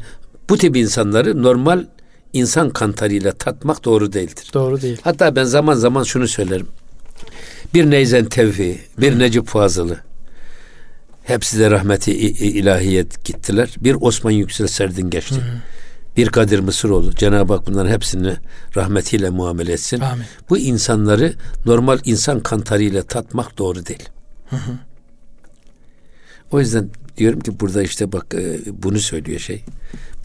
bu 0.49 0.57
tip 0.57 0.77
insanları 0.77 1.43
normal 1.43 1.85
insan 2.33 2.69
kantarıyla 2.69 3.31
tatmak 3.31 3.85
doğru 3.85 4.13
değildir. 4.13 4.49
Doğru 4.53 4.81
değil. 4.81 4.97
Hatta 5.03 5.35
ben 5.35 5.43
zaman 5.43 5.73
zaman 5.73 6.03
şunu 6.03 6.27
söylerim. 6.27 6.67
Bir 7.73 7.91
Neyzen 7.91 8.25
Tevfi, 8.25 8.79
bir. 8.97 9.19
Necip 9.19 9.47
Fazıl'ı 9.47 9.97
hepsi 11.25 11.59
de 11.59 11.71
rahmeti 11.71 12.11
ilahiyet 12.29 13.25
gittiler. 13.25 13.75
Bir 13.79 13.97
Osman 14.01 14.31
Yüksel 14.31 14.67
Serdin 14.67 15.09
geçti. 15.09 15.35
Hmm 15.35 15.61
bir 16.17 16.29
Kadir 16.29 16.59
Mısıroğlu. 16.59 17.15
Cenab-ı 17.15 17.53
Hak 17.53 17.67
bunların 17.67 17.91
hepsini 17.91 18.35
rahmetiyle 18.75 19.29
muamele 19.29 19.73
etsin. 19.73 19.99
Amin. 19.99 20.25
Bu 20.49 20.57
insanları 20.57 21.33
normal 21.65 21.99
insan 22.05 22.39
kantarıyla 22.39 23.03
tatmak 23.03 23.57
doğru 23.57 23.85
değil. 23.85 24.09
Hı 24.49 24.55
hı. 24.55 24.71
O 26.51 26.59
yüzden 26.59 26.89
diyorum 27.17 27.39
ki 27.39 27.59
burada 27.59 27.83
işte 27.83 28.11
bak 28.11 28.33
e, 28.33 28.59
bunu 28.83 28.99
söylüyor 28.99 29.39
şey. 29.39 29.63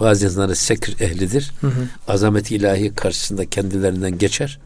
Bazı 0.01 0.27
insanlar 0.27 0.55
sekir 0.55 1.01
ehlidir. 1.01 1.53
Hı 1.61 1.67
hı. 1.67 1.89
Azamet 2.09 2.51
ilahi 2.51 2.95
karşısında 2.95 3.47
kendilerinden 3.47 4.19
geçer. 4.19 4.59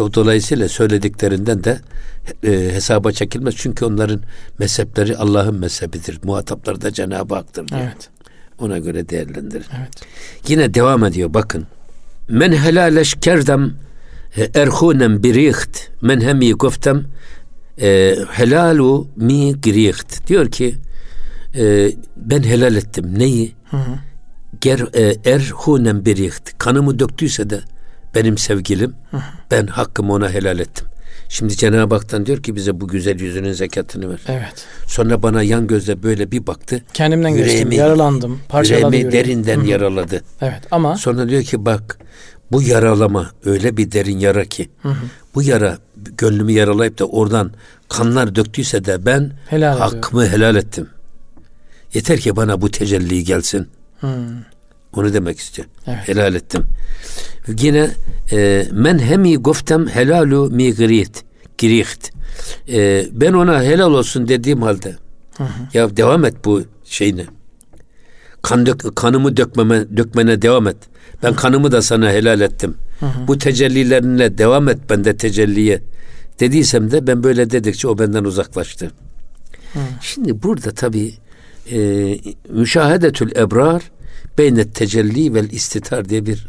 Ve 0.00 0.14
dolayısıyla 0.14 0.68
söylediklerinden 0.68 1.64
de 1.64 1.80
e, 2.44 2.50
hesaba 2.50 3.12
çekilmez. 3.12 3.54
Çünkü 3.56 3.84
onların 3.84 4.20
mezhepleri 4.58 5.16
Allah'ın 5.16 5.54
mezhebidir. 5.54 6.18
Muhatapları 6.22 6.80
da 6.82 6.92
Cenab-ı 6.92 7.34
Hak'tır 7.34 7.68
diyor. 7.68 7.80
Evet. 7.80 8.10
Ona 8.58 8.78
göre 8.78 9.08
değerlendirin. 9.08 9.66
Evet. 9.78 9.90
Yine 10.48 10.74
devam 10.74 11.04
ediyor 11.04 11.34
bakın. 11.34 11.66
Men 12.28 12.52
helaleş 12.52 13.14
kerdem 13.14 13.74
e, 14.36 14.60
erhunem 14.60 15.22
biriht 15.22 15.90
men 16.02 16.20
hemi 16.20 16.52
goftem 16.52 17.04
e, 17.80 18.16
helalu 18.30 19.08
mi 19.16 19.60
giriht. 19.60 20.28
Diyor 20.28 20.50
ki 20.50 20.74
e, 21.54 21.92
ben 22.16 22.42
helal 22.42 22.76
ettim. 22.76 23.18
Neyi? 23.18 23.52
Hı 23.70 23.76
hı. 23.76 23.94
Ger 24.60 24.80
e, 24.94 25.30
erhunem 25.30 26.04
biriht. 26.04 26.58
Kanımı 26.58 26.98
döktüyse 26.98 27.50
de 27.50 27.60
benim 28.18 28.38
sevgilim 28.38 28.94
ben 29.50 29.66
hakkımı 29.66 30.12
ona 30.12 30.30
helal 30.30 30.58
ettim. 30.58 30.86
Şimdi 31.28 31.56
Cenab-ı 31.56 31.94
Hak'tan 31.94 32.26
diyor 32.26 32.42
ki 32.42 32.56
bize 32.56 32.80
bu 32.80 32.88
güzel 32.88 33.20
yüzünün 33.20 33.52
zekatını 33.52 34.10
ver. 34.10 34.20
Evet. 34.28 34.66
Sonra 34.86 35.22
bana 35.22 35.42
yan 35.42 35.66
gözle 35.66 36.02
böyle 36.02 36.30
bir 36.30 36.46
baktı. 36.46 36.82
Kendimden 36.94 37.28
yüreğimi, 37.28 37.52
geçtim, 37.52 37.72
yaralandım, 37.72 38.40
parçaladı 38.48 38.86
yüreğimi. 38.86 39.12
derinden 39.12 39.58
Hı-hı. 39.58 39.66
yaraladı. 39.66 40.22
Evet 40.40 40.62
ama. 40.70 40.96
Sonra 40.96 41.28
diyor 41.28 41.42
ki 41.42 41.66
bak 41.66 41.98
bu 42.52 42.62
yaralama 42.62 43.30
öyle 43.44 43.76
bir 43.76 43.92
derin 43.92 44.18
yara 44.18 44.44
ki 44.44 44.68
Hı-hı. 44.82 44.94
bu 45.34 45.42
yara 45.42 45.78
gönlümü 45.96 46.52
yaralayıp 46.52 46.98
da 46.98 47.04
oradan 47.04 47.52
kanlar 47.88 48.34
döktüyse 48.34 48.84
de 48.84 49.06
ben 49.06 49.32
helal 49.48 49.78
hakkımı 49.78 50.24
ediyor. 50.24 50.38
helal 50.38 50.56
ettim. 50.56 50.88
Yeter 51.94 52.18
ki 52.18 52.36
bana 52.36 52.60
bu 52.60 52.70
tecelli 52.70 53.24
gelsin. 53.24 53.68
Hı. 54.00 54.08
Onu 54.92 55.12
demek 55.12 55.38
istiyor. 55.38 55.68
Evet. 55.86 56.08
Helal 56.08 56.34
ettim. 56.34 56.64
Yine 57.60 57.90
e, 58.32 58.66
men 58.72 58.98
hemi 58.98 59.36
goftem 59.36 59.86
helalu 59.86 60.50
mi 60.50 60.74
giriht. 60.74 61.24
Giriht. 61.58 62.10
E, 62.68 63.06
ben 63.12 63.32
ona 63.32 63.62
helal 63.62 63.92
olsun 63.92 64.28
dediğim 64.28 64.62
halde 64.62 64.96
hı 65.36 65.44
hı. 65.44 65.48
ya 65.74 65.96
devam 65.96 66.24
et 66.24 66.34
bu 66.44 66.62
şeyini. 66.84 67.26
Kan 68.42 68.66
dök, 68.66 68.96
kanımı 68.96 69.36
dökmeme, 69.36 69.96
dökmene 69.96 70.42
devam 70.42 70.66
et. 70.66 70.76
Ben 71.22 71.30
hı. 71.30 71.36
kanımı 71.36 71.72
da 71.72 71.82
sana 71.82 72.10
helal 72.10 72.40
ettim. 72.40 72.74
Hı 73.00 73.06
hı. 73.06 73.28
Bu 73.28 73.38
tecellilerinle 73.38 74.38
devam 74.38 74.68
et 74.68 74.78
ben 74.90 75.04
de 75.04 75.16
tecelliye. 75.16 75.82
Dediysem 76.40 76.90
de 76.90 77.06
ben 77.06 77.22
böyle 77.22 77.50
dedikçe 77.50 77.88
o 77.88 77.98
benden 77.98 78.24
uzaklaştı. 78.24 78.90
Hı. 79.72 79.78
Şimdi 80.00 80.42
burada 80.42 80.70
tabii 80.70 81.14
e, 81.72 81.78
müşahedetül 82.48 83.36
ebrar 83.36 83.82
beynet 84.38 84.74
tecelli 84.74 85.34
vel 85.34 85.50
istitar 85.50 86.08
diye 86.08 86.26
bir 86.26 86.46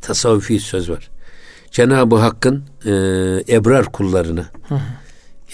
tasavvufi 0.00 0.60
söz 0.60 0.90
var. 0.90 1.10
Cenab-ı 1.70 2.16
Hakk'ın 2.16 2.64
e, 2.84 2.90
ebrar 3.56 3.84
kullarına 3.84 4.50
hı 4.68 4.74
hı. 4.74 4.80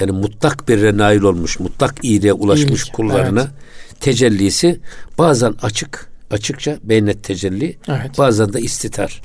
yani 0.00 0.12
mutlak 0.12 0.68
bir 0.68 0.98
nail 0.98 1.22
olmuş, 1.22 1.60
mutlak 1.60 2.04
iyiliğe 2.04 2.32
ulaşmış 2.32 2.82
İyilik, 2.82 2.92
kullarına 2.92 3.40
evet. 3.40 4.00
tecellisi 4.00 4.80
bazen 5.18 5.54
açık, 5.62 6.10
açıkça 6.30 6.78
beynet 6.82 7.24
tecelli, 7.24 7.78
evet. 7.88 8.18
bazen 8.18 8.52
de 8.52 8.60
istitar, 8.60 9.22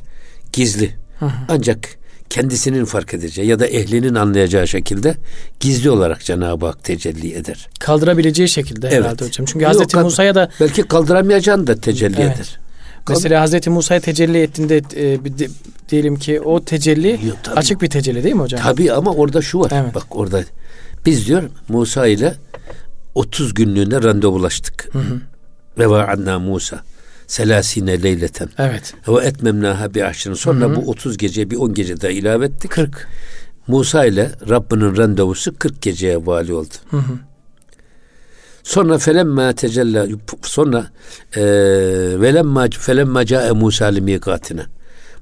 gizli. 0.53 0.95
Hı 1.19 1.25
hı. 1.25 1.31
Ancak 1.49 2.00
kendisinin 2.31 2.85
fark 2.85 3.13
edeceği 3.13 3.47
ya 3.47 3.59
da 3.59 3.67
ehlinin 3.67 4.15
anlayacağı 4.15 4.67
şekilde 4.67 5.15
gizli 5.59 5.89
olarak 5.89 6.23
Cenab-ı 6.23 6.65
Hak 6.65 6.83
tecelli 6.83 7.33
eder. 7.33 7.69
Kaldırabileceği 7.79 8.49
şekilde 8.49 8.87
evet. 8.87 8.99
herhalde 8.99 9.25
hocam. 9.25 9.45
Çünkü 9.45 9.63
Yok, 9.63 9.73
Hazreti 9.73 9.97
Musa'ya 9.97 10.35
da 10.35 10.49
belki 10.59 10.83
kaldıramayacağını 10.83 11.67
da 11.67 11.75
tecelli 11.75 12.21
evet. 12.21 12.35
eder. 12.35 12.59
Mesela 13.09 13.41
Hazreti 13.41 13.69
Musa'ya 13.69 13.99
tecelli 13.99 14.41
ettiğinde 14.41 14.77
e, 14.77 15.39
de, 15.39 15.47
diyelim 15.89 16.15
ki 16.15 16.41
o 16.41 16.63
tecelli 16.65 17.09
Yok, 17.09 17.37
tabii. 17.43 17.55
açık 17.55 17.81
bir 17.81 17.89
tecelli 17.89 18.23
değil 18.23 18.35
mi 18.35 18.41
hocam? 18.41 18.61
Tabii 18.61 18.91
ama 18.91 19.13
orada 19.13 19.41
şu 19.41 19.59
var. 19.59 19.71
Evet. 19.73 19.95
Bak 19.95 20.05
orada 20.09 20.43
biz 21.05 21.27
diyor 21.27 21.43
Musa 21.69 22.07
ile 22.07 22.33
30 23.15 23.53
günlüğüne 23.53 24.03
randevulaştık. 24.03 24.89
Ve 25.77 25.89
vaadna 25.89 26.39
Musa 26.39 26.83
selasine 27.31 28.03
leyleten. 28.03 28.49
Evet. 28.57 28.93
Ve 29.07 29.25
etmemnaha 29.25 29.93
bi 29.93 30.05
aşrın. 30.05 30.33
Sonra 30.33 30.65
Hı-hı. 30.65 30.75
bu 30.75 30.89
30 30.89 31.17
gece 31.17 31.49
bir 31.49 31.55
10 31.55 31.73
gece 31.73 32.01
daha 32.01 32.11
ilave 32.11 32.45
ettik. 32.45 32.71
40. 32.71 33.07
Musa 33.67 34.05
ile 34.05 34.31
Rabbinin 34.49 34.97
randevusu 34.97 35.57
40 35.57 35.81
geceye 35.81 36.25
vali 36.25 36.53
oldu. 36.53 36.73
Hı 36.89 36.97
hı. 36.97 37.13
Sonra 38.63 38.97
felemma 38.97 39.53
tecella 39.53 40.07
sonra 40.41 40.87
e, 41.35 41.41
velemma 42.21 42.67
felemma 42.79 43.25
ca'e 43.25 43.51
Musa 43.51 43.85
li. 43.85 44.21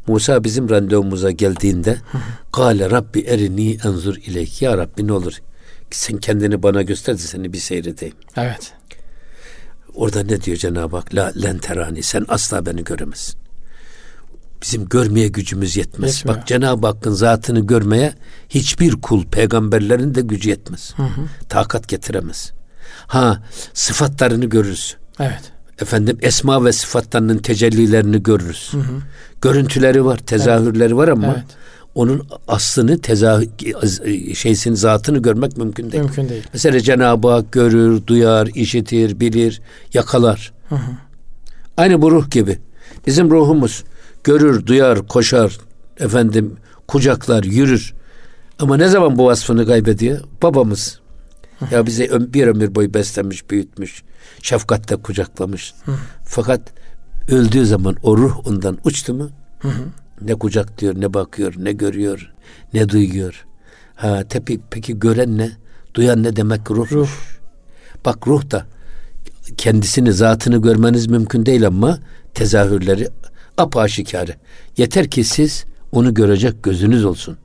Musa 0.07 0.43
bizim 0.43 0.69
randevumuza 0.69 1.31
geldiğinde 1.31 1.97
Kale 2.51 2.89
Rabbi 2.89 3.19
erini 3.19 3.77
enzur 3.85 4.15
ileyk. 4.15 4.61
Ya 4.61 4.77
Rabbi 4.77 5.07
ne 5.07 5.13
olur 5.13 5.33
sen 5.91 6.17
kendini 6.17 6.63
bana 6.63 6.81
göster 6.81 7.15
de 7.15 7.19
seni 7.19 7.53
bir 7.53 7.57
seyredeyim. 7.57 8.15
Evet. 8.37 8.73
Orada 9.99 10.23
ne 10.23 10.41
diyor 10.41 10.57
Cenab-ı 10.57 10.95
Hak? 10.95 11.15
La 11.15 11.33
lenterani 11.43 12.03
sen 12.03 12.25
asla 12.27 12.65
beni 12.65 12.83
göremezsin. 12.83 13.39
bizim 14.61 14.89
görmeye 14.89 15.27
gücümüz 15.27 15.77
yetmez. 15.77 16.15
Yetmiyor. 16.15 16.37
Bak 16.37 16.47
Cenab-ı 16.47 16.87
Hakk'ın 16.87 17.11
zatını 17.13 17.59
görmeye 17.67 18.13
hiçbir 18.49 18.91
kul 18.91 19.25
peygamberlerin 19.25 20.15
de 20.15 20.21
gücü 20.21 20.49
yetmez. 20.49 20.93
Hı 20.95 21.03
hı. 21.03 21.21
Takat 21.49 21.87
getiremez. 21.87 22.51
Ha 23.07 23.43
sıfatlarını 23.73 24.45
görürüz. 24.45 24.97
Evet. 25.19 25.51
Efendim 25.81 26.17
esma 26.21 26.65
ve 26.65 26.71
sıfatlarının 26.71 27.37
tecellilerini 27.37 28.23
görürüz. 28.23 28.71
Görüntüleri 29.41 30.05
var, 30.05 30.17
tezahürleri 30.17 30.97
var 30.97 31.07
ama 31.07 31.27
Evet. 31.27 31.45
Onun 31.95 32.27
aslını 32.47 33.01
tezahür 33.01 33.47
şeysini 34.35 34.77
zatını 34.77 35.19
görmek 35.19 35.57
mümkün 35.57 35.91
değil. 35.91 36.03
Mümkün 36.03 36.29
değil. 36.29 36.43
Mesela 36.53 36.79
Cenab-ı 36.79 37.27
Hak 37.27 37.51
görür, 37.51 38.07
duyar, 38.07 38.47
işitir, 38.55 39.19
bilir, 39.19 39.61
yakalar. 39.93 40.53
Aynı 41.77 42.01
bu 42.01 42.11
ruh 42.11 42.31
gibi. 42.31 42.59
Bizim 43.07 43.31
ruhumuz 43.31 43.83
görür, 44.23 44.65
duyar, 44.65 45.07
koşar, 45.07 45.57
efendim 45.99 46.55
kucaklar, 46.87 47.43
yürür. 47.43 47.93
Ama 48.59 48.77
ne 48.77 48.87
zaman 48.87 49.17
bu 49.17 49.25
vasfını 49.25 49.67
kaybediyor? 49.67 50.19
Babamız. 50.43 50.99
Ya 51.71 51.85
bize 51.85 52.33
bir 52.33 52.47
ömür 52.47 52.75
boyu 52.75 52.93
beslemiş, 52.93 53.49
büyütmüş, 53.49 54.03
şefkatle 54.41 54.95
kucaklamış. 54.95 55.73
Fakat 56.25 56.61
öldüğü 57.29 57.65
zaman 57.65 57.95
o 58.03 58.17
ruh 58.17 58.47
ondan 58.47 58.77
uçtu 58.83 59.13
mu? 59.13 59.29
Ne 60.21 60.35
kucaklıyor, 60.35 61.01
ne 61.01 61.13
bakıyor, 61.13 61.53
ne 61.57 61.71
görüyor, 61.71 62.33
ne 62.73 62.89
duyuyor. 62.89 63.45
Ha, 63.95 64.23
tepi, 64.23 64.59
peki 64.71 64.99
gören 64.99 65.37
ne? 65.37 65.51
Duyan 65.93 66.23
ne 66.23 66.35
demek 66.35 66.71
ruh? 66.71 66.91
Ruh. 66.91 67.09
Bak 68.05 68.27
ruh 68.27 68.51
da 68.51 68.65
kendisini, 69.57 70.13
zatını 70.13 70.61
görmeniz 70.61 71.07
mümkün 71.07 71.45
değil 71.45 71.67
ama 71.67 71.99
tezahürleri 72.33 73.09
apaşikarı. 73.57 74.35
Yeter 74.77 75.09
ki 75.09 75.23
siz 75.23 75.65
onu 75.91 76.13
görecek 76.13 76.63
gözünüz 76.63 77.05
olsun. 77.05 77.37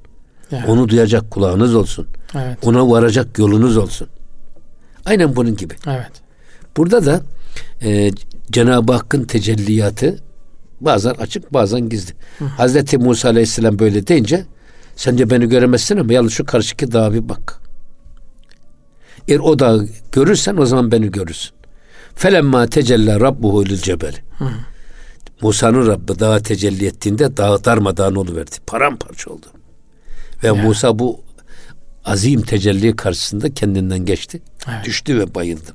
Yani, 0.50 0.66
Onu 0.66 0.88
duyacak 0.88 1.30
kulağınız 1.30 1.74
olsun. 1.74 2.06
evet. 2.34 2.58
Ona 2.62 2.90
varacak 2.90 3.38
yolunuz 3.38 3.76
olsun. 3.76 4.08
Aynen 5.04 5.37
bunun 5.37 5.56
gibi. 5.56 5.74
Evet. 5.87 6.10
Burada 6.76 7.06
da 7.06 7.20
e, 7.82 8.10
Cenab-ı 8.50 8.92
Hakk'ın 8.92 9.24
tecelliyatı 9.24 10.18
bazen 10.85 11.14
açık 11.14 11.53
bazen 11.53 11.88
gizli. 11.88 12.12
Hazreti 12.57 12.99
Musa 12.99 13.29
Aleyhisselam 13.29 13.79
böyle 13.79 14.07
deyince 14.07 14.44
sen 14.97 15.18
de 15.18 15.31
beni 15.31 15.49
göremezsin 15.49 15.97
ama 15.97 16.12
yalnız 16.12 16.33
şu 16.33 16.44
karşıki 16.44 16.92
dağa 16.92 17.12
bir 17.12 17.29
bak. 17.29 17.61
Eğer 19.29 19.38
o 19.38 19.59
dağı 19.59 19.88
görürsen 20.12 20.57
o 20.57 20.66
zaman 20.66 20.92
beni 20.92 21.11
görürsün. 21.11 21.53
Felemma 22.14 22.66
tecella 22.66 23.20
rabbuhu 23.20 23.66
lil 23.66 23.77
cebel. 23.79 24.14
Musa'nın 25.40 25.87
Rabbi 25.87 26.18
dağa 26.18 26.38
tecelli 26.38 26.87
ettiğinde 26.87 27.37
dağ 27.37 27.64
darmadağın 27.64 28.14
oluverdi. 28.14 28.57
Paramparça 28.66 29.31
oldu. 29.31 29.47
Ve 30.44 30.51
Musa 30.51 30.99
bu 30.99 31.20
azim 32.05 32.42
tecelli 32.42 32.97
karşısında 32.97 33.55
kendinden 33.55 34.05
geçti. 34.05 34.42
Evet. 34.68 34.85
Düştü 34.85 35.18
ve 35.18 35.35
bayıldı. 35.35 35.75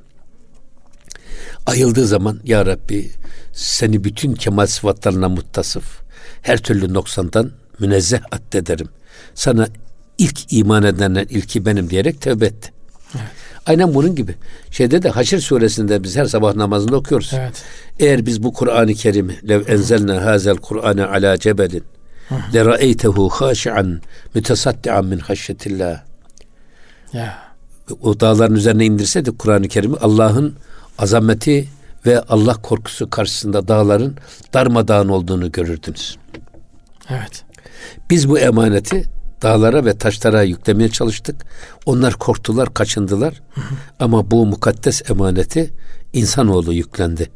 Ayıldığı 1.65 2.05
zaman 2.05 2.39
ya 2.43 2.65
Rabbi 2.65 3.11
seni 3.53 4.03
bütün 4.03 4.33
kemal 4.33 4.65
sıfatlarına 4.65 5.29
muttasıf, 5.29 6.01
her 6.41 6.57
türlü 6.57 6.93
noksandan 6.93 7.51
münezzeh 7.79 8.19
addederim. 8.31 8.89
Sana 9.35 9.67
ilk 10.17 10.53
iman 10.53 10.83
edenler 10.83 11.27
ilki 11.29 11.65
benim 11.65 11.89
diyerek 11.89 12.21
tövbe 12.21 12.45
etti. 12.45 12.71
Aynen 13.65 13.93
bunun 13.93 14.15
gibi. 14.15 14.35
Şeyde 14.71 15.03
de 15.03 15.09
Haşr 15.09 15.37
suresinde 15.37 16.03
biz 16.03 16.17
her 16.17 16.25
sabah 16.25 16.55
namazında 16.55 16.95
okuyoruz. 16.95 17.31
Evet. 17.33 17.63
Eğer 17.99 18.25
biz 18.25 18.43
bu 18.43 18.53
Kur'an-ı 18.53 18.93
Kerim'i 18.93 19.49
lev 19.49 19.67
enzelna 19.67 20.25
hazel 20.25 20.55
Kur'ane 20.55 21.05
ala 21.05 21.37
cebelin 21.37 21.83
le 22.53 22.65
ra'eytehu 22.65 23.29
haşi'an 23.29 24.01
mütesaddian 24.35 25.05
min 25.05 25.19
haşyetillah. 25.19 26.01
Ya. 27.13 27.37
O 28.01 28.19
dağların 28.19 28.55
üzerine 28.55 28.85
indirseydik 28.85 29.39
Kur'an-ı 29.39 29.67
Kerim'i 29.67 29.97
Allah'ın 29.97 30.55
azameti 30.97 31.67
ve 32.05 32.21
Allah 32.21 32.53
korkusu 32.53 33.09
karşısında 33.09 33.67
dağların 33.67 34.15
darmadağın 34.53 35.09
olduğunu 35.09 35.51
görürdünüz. 35.51 36.17
Evet. 37.09 37.43
Biz 38.09 38.29
bu 38.29 38.39
emaneti 38.39 39.03
dağlara 39.41 39.85
ve 39.85 39.97
taşlara 39.97 40.43
yüklemeye 40.43 40.89
çalıştık. 40.89 41.35
Onlar 41.85 42.13
korktular, 42.13 42.73
kaçındılar. 42.73 43.41
Ama 43.99 44.31
bu 44.31 44.45
mukaddes 44.45 45.09
emaneti 45.09 45.73
insanoğlu 46.13 46.73
yüklendi. 46.73 47.29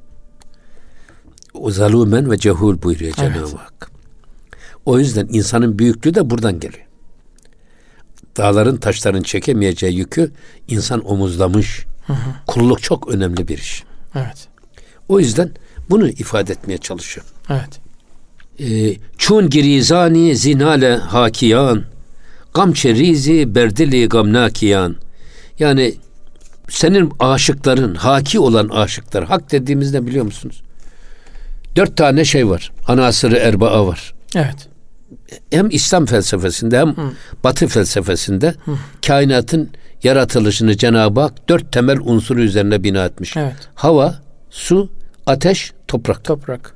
O 1.53 1.71
zalumen 1.71 2.31
ve 2.31 2.37
cehul 2.37 2.81
buyuruyor 2.81 3.13
Evet. 3.17 3.33
Cenab-ı 3.33 3.57
Hak. 3.57 3.91
O 4.85 4.99
yüzden 4.99 5.27
insanın 5.31 5.79
büyüklüğü 5.79 6.15
de 6.15 6.29
buradan 6.29 6.59
geliyor. 6.59 6.85
Dağların, 8.37 8.77
taşların 8.77 9.21
çekemeyeceği 9.21 9.97
yükü 9.97 10.31
insan 10.67 11.11
omuzlamış. 11.11 11.85
Kulluk 12.47 12.81
çok 12.81 13.07
önemli 13.07 13.47
bir 13.47 13.57
iş. 13.57 13.83
Evet. 14.15 14.47
O 15.13 15.19
yüzden 15.19 15.51
bunu 15.89 16.09
ifade 16.09 16.53
etmeye 16.53 16.77
çalışıyor. 16.77 17.25
Evet. 17.49 17.79
Ee, 18.59 18.95
çun 19.17 19.49
girizani 19.49 20.35
zinale 20.35 20.95
hakiyan 20.95 21.83
gamçe 22.53 22.95
rizi 22.95 23.55
berdili 23.55 24.09
gamnakiyan 24.09 24.95
yani 25.59 25.95
senin 26.69 27.11
aşıkların 27.19 27.95
haki 27.95 28.39
olan 28.39 28.69
aşıklar 28.69 29.25
hak 29.25 29.51
dediğimizde 29.51 30.07
biliyor 30.07 30.25
musunuz? 30.25 30.61
Dört 31.75 31.97
tane 31.97 32.25
şey 32.25 32.49
var. 32.49 32.71
Anasırı 32.87 33.35
erbaa 33.35 33.87
var. 33.87 34.13
Evet. 34.35 34.67
Hem 35.51 35.69
İslam 35.69 36.05
felsefesinde 36.05 36.79
hem 36.79 36.95
Batı 37.43 37.67
felsefesinde 37.67 38.55
kainatın 39.07 39.69
yaratılışını 40.03 40.77
Cenab-ı 40.77 41.19
Hak 41.21 41.49
dört 41.49 41.71
temel 41.71 41.97
unsuru 42.01 42.41
üzerine 42.41 42.83
bina 42.83 43.05
etmiş. 43.05 43.37
Evet. 43.37 43.55
Hava, 43.75 44.15
su, 44.49 44.89
ateş, 45.25 45.73
toprak. 45.87 46.23
Toprak. 46.23 46.75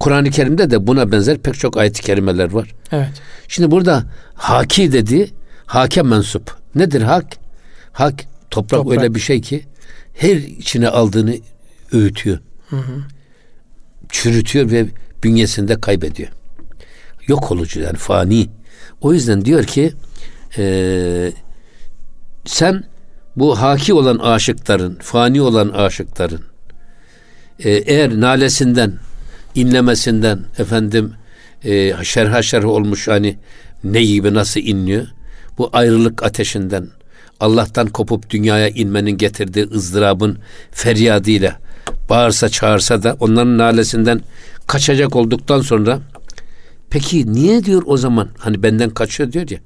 Kur'an-ı 0.00 0.30
Kerim'de 0.30 0.70
de 0.70 0.86
buna 0.86 1.12
benzer 1.12 1.38
pek 1.38 1.54
çok 1.54 1.76
ayet-i 1.76 2.02
kerimeler 2.02 2.52
var. 2.52 2.74
Evet. 2.92 3.12
Şimdi 3.48 3.70
burada 3.70 4.04
haki 4.34 4.92
dedi, 4.92 5.30
hakem 5.66 6.06
mensup. 6.06 6.56
Nedir 6.74 7.02
hak? 7.02 7.26
Hak 7.92 8.14
toprak, 8.50 8.80
Toprak. 8.80 8.98
öyle 8.98 9.14
bir 9.14 9.20
şey 9.20 9.40
ki 9.40 9.64
her 10.14 10.36
içine 10.36 10.88
aldığını 10.88 11.34
öğütüyor. 11.92 12.38
Çürütüyor 14.08 14.70
ve 14.70 14.86
bünyesinde 15.24 15.80
kaybediyor. 15.80 16.28
Yok 17.26 17.52
olucu 17.52 17.80
yani 17.80 17.96
fani. 17.96 18.48
O 19.00 19.12
yüzden 19.12 19.44
diyor 19.44 19.64
ki 19.64 19.92
eee, 20.58 21.32
sen 22.44 22.84
bu 23.36 23.60
haki 23.60 23.94
olan 23.94 24.18
aşıkların, 24.18 24.98
fani 25.02 25.42
olan 25.42 25.68
aşıkların 25.68 26.40
e, 27.58 27.70
eğer 27.70 28.20
nalesinden, 28.20 28.92
inlemesinden 29.54 30.40
efendim 30.58 31.12
e, 31.64 32.04
şerha 32.04 32.42
şerh 32.42 32.64
olmuş 32.64 33.08
hani 33.08 33.38
ne 33.84 34.04
gibi 34.04 34.34
nasıl 34.34 34.60
inliyor? 34.60 35.06
Bu 35.58 35.70
ayrılık 35.72 36.22
ateşinden 36.22 36.88
Allah'tan 37.40 37.86
kopup 37.86 38.30
dünyaya 38.30 38.68
inmenin 38.68 39.16
getirdiği 39.16 39.66
ızdırabın 39.70 40.38
feryadıyla 40.70 41.58
bağırsa 42.10 42.48
çağırsa 42.48 43.02
da 43.02 43.16
onların 43.20 43.58
nalesinden 43.58 44.20
kaçacak 44.66 45.16
olduktan 45.16 45.60
sonra 45.60 46.00
peki 46.90 47.32
niye? 47.32 47.64
diyor 47.64 47.82
o 47.86 47.96
zaman. 47.96 48.28
Hani 48.38 48.62
benden 48.62 48.90
kaçıyor 48.90 49.32
diyor 49.32 49.50
ya 49.50 49.58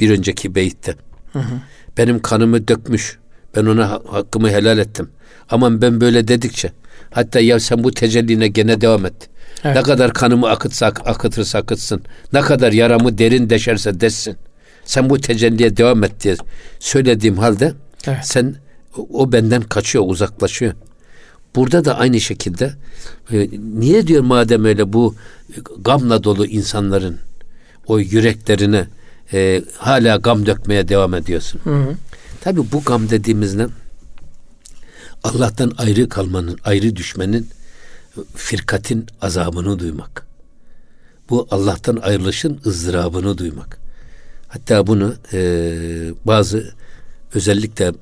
bir 0.00 0.10
önceki 0.10 0.54
beytte. 0.54 0.94
Benim 1.98 2.22
kanımı 2.22 2.68
dökmüş 2.68 3.18
ben 3.56 3.66
ona 3.66 3.90
ha- 3.90 4.02
hakkımı 4.08 4.50
helal 4.50 4.78
ettim 4.78 5.08
ama 5.50 5.82
ben 5.82 6.00
böyle 6.00 6.28
dedikçe 6.28 6.72
hatta 7.10 7.40
ya 7.40 7.60
sen 7.60 7.84
bu 7.84 7.90
tecelline 7.90 8.48
gene 8.48 8.80
devam 8.80 9.06
et 9.06 9.14
Evet. 9.64 9.76
ne 9.76 9.82
kadar 9.82 10.12
kanımı 10.12 10.48
akıtsa 10.48 10.86
ak- 10.86 11.06
akıtırsa 11.08 11.58
akıtsın 11.58 12.02
ne 12.32 12.40
kadar 12.40 12.72
yaramı 12.72 13.18
derin 13.18 13.50
deşerse 13.50 14.00
deşsin 14.00 14.36
sen 14.84 15.10
bu 15.10 15.20
tecelliye 15.20 15.76
devam 15.76 16.04
et 16.04 16.22
diye 16.24 16.36
söylediğim 16.78 17.38
halde 17.38 17.72
Evet. 18.06 18.18
sen 18.22 18.54
o 19.12 19.32
benden 19.32 19.62
kaçıyor 19.62 20.04
uzaklaşıyor 20.06 20.72
Burada 21.56 21.84
da 21.84 21.98
aynı 21.98 22.20
şekilde 22.20 22.72
e, 23.32 23.48
niye 23.74 24.06
diyor 24.06 24.22
madem 24.22 24.64
öyle 24.64 24.92
bu 24.92 25.14
gamla 25.78 26.24
dolu 26.24 26.46
insanların 26.46 27.18
o 27.86 27.98
yüreklerine 27.98 28.86
e, 29.32 29.62
hala 29.76 30.16
gam 30.16 30.46
dökmeye 30.46 30.88
devam 30.88 31.14
ediyorsun. 31.14 31.60
Hı 31.64 31.70
hı. 31.74 31.94
Tabi 32.40 32.60
bu 32.72 32.82
gam 32.84 33.10
dediğimizde 33.10 33.66
Allah'tan 35.24 35.72
ayrı 35.78 36.08
kalmanın, 36.08 36.58
ayrı 36.64 36.96
düşmenin 36.96 37.48
firkatin 38.34 39.06
azabını 39.20 39.78
duymak. 39.78 40.26
Bu 41.30 41.48
Allah'tan 41.50 41.96
ayrılışın 41.96 42.60
ızdırabını 42.66 43.38
duymak. 43.38 43.78
Hatta 44.48 44.86
bunu 44.86 45.14
e, 45.32 45.40
bazı 46.24 46.74
özellikle 47.34 47.92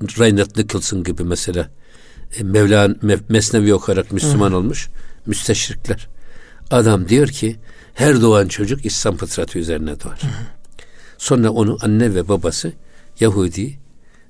Reinhard 0.00 0.58
Nicholson 0.58 1.04
gibi 1.04 1.24
mesela 1.24 1.70
e, 2.38 2.42
Mevlan 2.42 2.92
Me- 2.92 3.20
Mesnevi 3.28 3.74
okuyarak 3.74 4.12
Müslüman 4.12 4.52
olmuş. 4.52 4.88
müsteşrikler. 5.26 6.08
Adam 6.70 7.08
diyor 7.08 7.28
ki 7.28 7.56
her 7.94 8.20
doğan 8.20 8.48
çocuk 8.48 8.86
İslam 8.86 9.16
fıtratı 9.16 9.58
üzerine 9.58 10.00
doğar. 10.00 10.22
Hı 10.22 10.26
hı. 10.26 10.30
Sonra 11.18 11.50
onu 11.50 11.78
anne 11.80 12.14
ve 12.14 12.28
babası 12.28 12.72
Yahudi, 13.20 13.78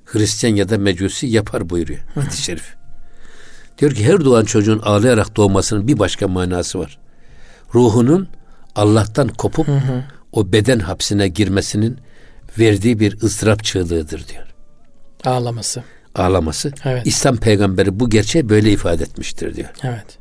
Hristiyan 0.07 0.55
ya 0.55 0.69
da 0.69 0.77
Mecusi 0.77 1.27
yapar 1.27 1.69
buyuruyor 1.69 1.99
hadis-i 2.15 2.41
şerif. 2.41 2.75
Diyor 3.77 3.91
ki 3.91 4.05
her 4.05 4.25
doğan 4.25 4.45
çocuğun 4.45 4.79
ağlayarak 4.79 5.35
doğmasının 5.35 5.87
bir 5.87 5.99
başka 5.99 6.27
manası 6.27 6.79
var. 6.79 6.99
Ruhunun 7.75 8.27
Allah'tan 8.75 9.27
kopup 9.27 9.67
hı 9.67 9.71
hı. 9.71 10.03
o 10.31 10.53
beden 10.53 10.79
hapsine 10.79 11.27
girmesinin 11.27 11.97
verdiği 12.59 12.99
bir 12.99 13.21
ızdırap 13.21 13.63
çığlığıdır 13.63 14.27
diyor. 14.27 14.47
Ağlaması. 15.25 15.83
Ağlaması. 16.15 16.71
Evet. 16.85 17.07
İslam 17.07 17.37
peygamberi 17.37 17.99
bu 17.99 18.09
gerçeği 18.09 18.49
böyle 18.49 18.71
ifade 18.71 19.03
etmiştir 19.03 19.55
diyor. 19.55 19.69
Evet. 19.83 20.17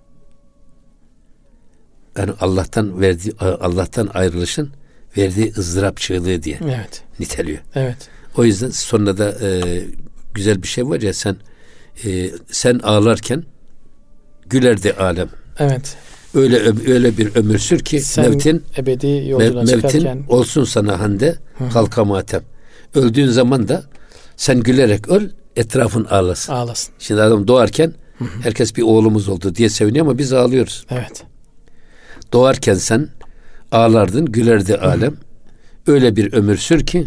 Yani 2.19 2.33
Allah'tan 2.41 3.01
verdiği 3.01 3.35
Allah'tan 3.41 4.11
ayrılışın 4.15 4.73
verdiği 5.17 5.53
ızdırap 5.59 5.97
çığlığı 5.97 6.43
diye 6.43 6.59
evet. 6.65 7.03
niteliyor. 7.21 7.59
Evet. 7.75 8.09
O 8.37 8.45
yüzden 8.45 8.71
sonra 8.71 9.19
da 9.19 9.47
e, 9.47 9.81
güzel 10.35 10.63
bir 10.63 10.69
şey 10.69 10.87
var 10.87 11.01
ya 11.01 11.13
sen 11.13 11.37
e, 12.05 12.31
sen 12.51 12.79
ağlarken 12.79 13.45
güler 14.47 14.83
de 14.83 14.97
alem. 14.97 15.29
Evet. 15.59 15.97
Öyle 16.35 16.59
öyle 16.93 17.19
bir 17.19 17.37
ömür 17.37 17.59
sür 17.59 17.79
ki 17.79 18.01
sen 18.01 18.31
mevtin 18.31 18.65
ebedi 18.79 19.07
yolculuğa 19.29 19.63
mevtin 19.63 19.77
çıkarken 19.77 20.25
olsun 20.29 20.65
sana 20.65 21.01
hande 21.01 21.37
halka 21.73 22.05
matem. 22.05 22.43
Öldüğün 22.95 23.29
zaman 23.29 23.69
da 23.69 23.85
sen 24.37 24.61
gülerek 24.61 25.09
öl 25.09 25.31
etrafın 25.57 26.05
ağlasın. 26.05 26.53
Ağlasın. 26.53 26.95
Şimdi 26.99 27.23
adam 27.23 27.49
doğarken 27.49 27.93
Hı-hı. 28.19 28.29
herkes 28.43 28.77
bir 28.77 28.83
oğlumuz 28.83 29.29
oldu 29.29 29.55
diye 29.55 29.69
seviniyor 29.69 30.07
ama 30.07 30.19
biz 30.19 30.33
ağlıyoruz. 30.33 30.87
Evet. 30.91 31.25
Doğarken 32.33 32.75
sen 32.75 33.09
ağlardın, 33.73 34.27
gülerdi 34.27 34.77
alem. 34.77 35.13
Hı-hı. 35.13 35.95
Öyle 35.95 36.17
bir 36.17 36.33
ömür 36.33 36.57
sür 36.57 36.87
ki 36.87 37.07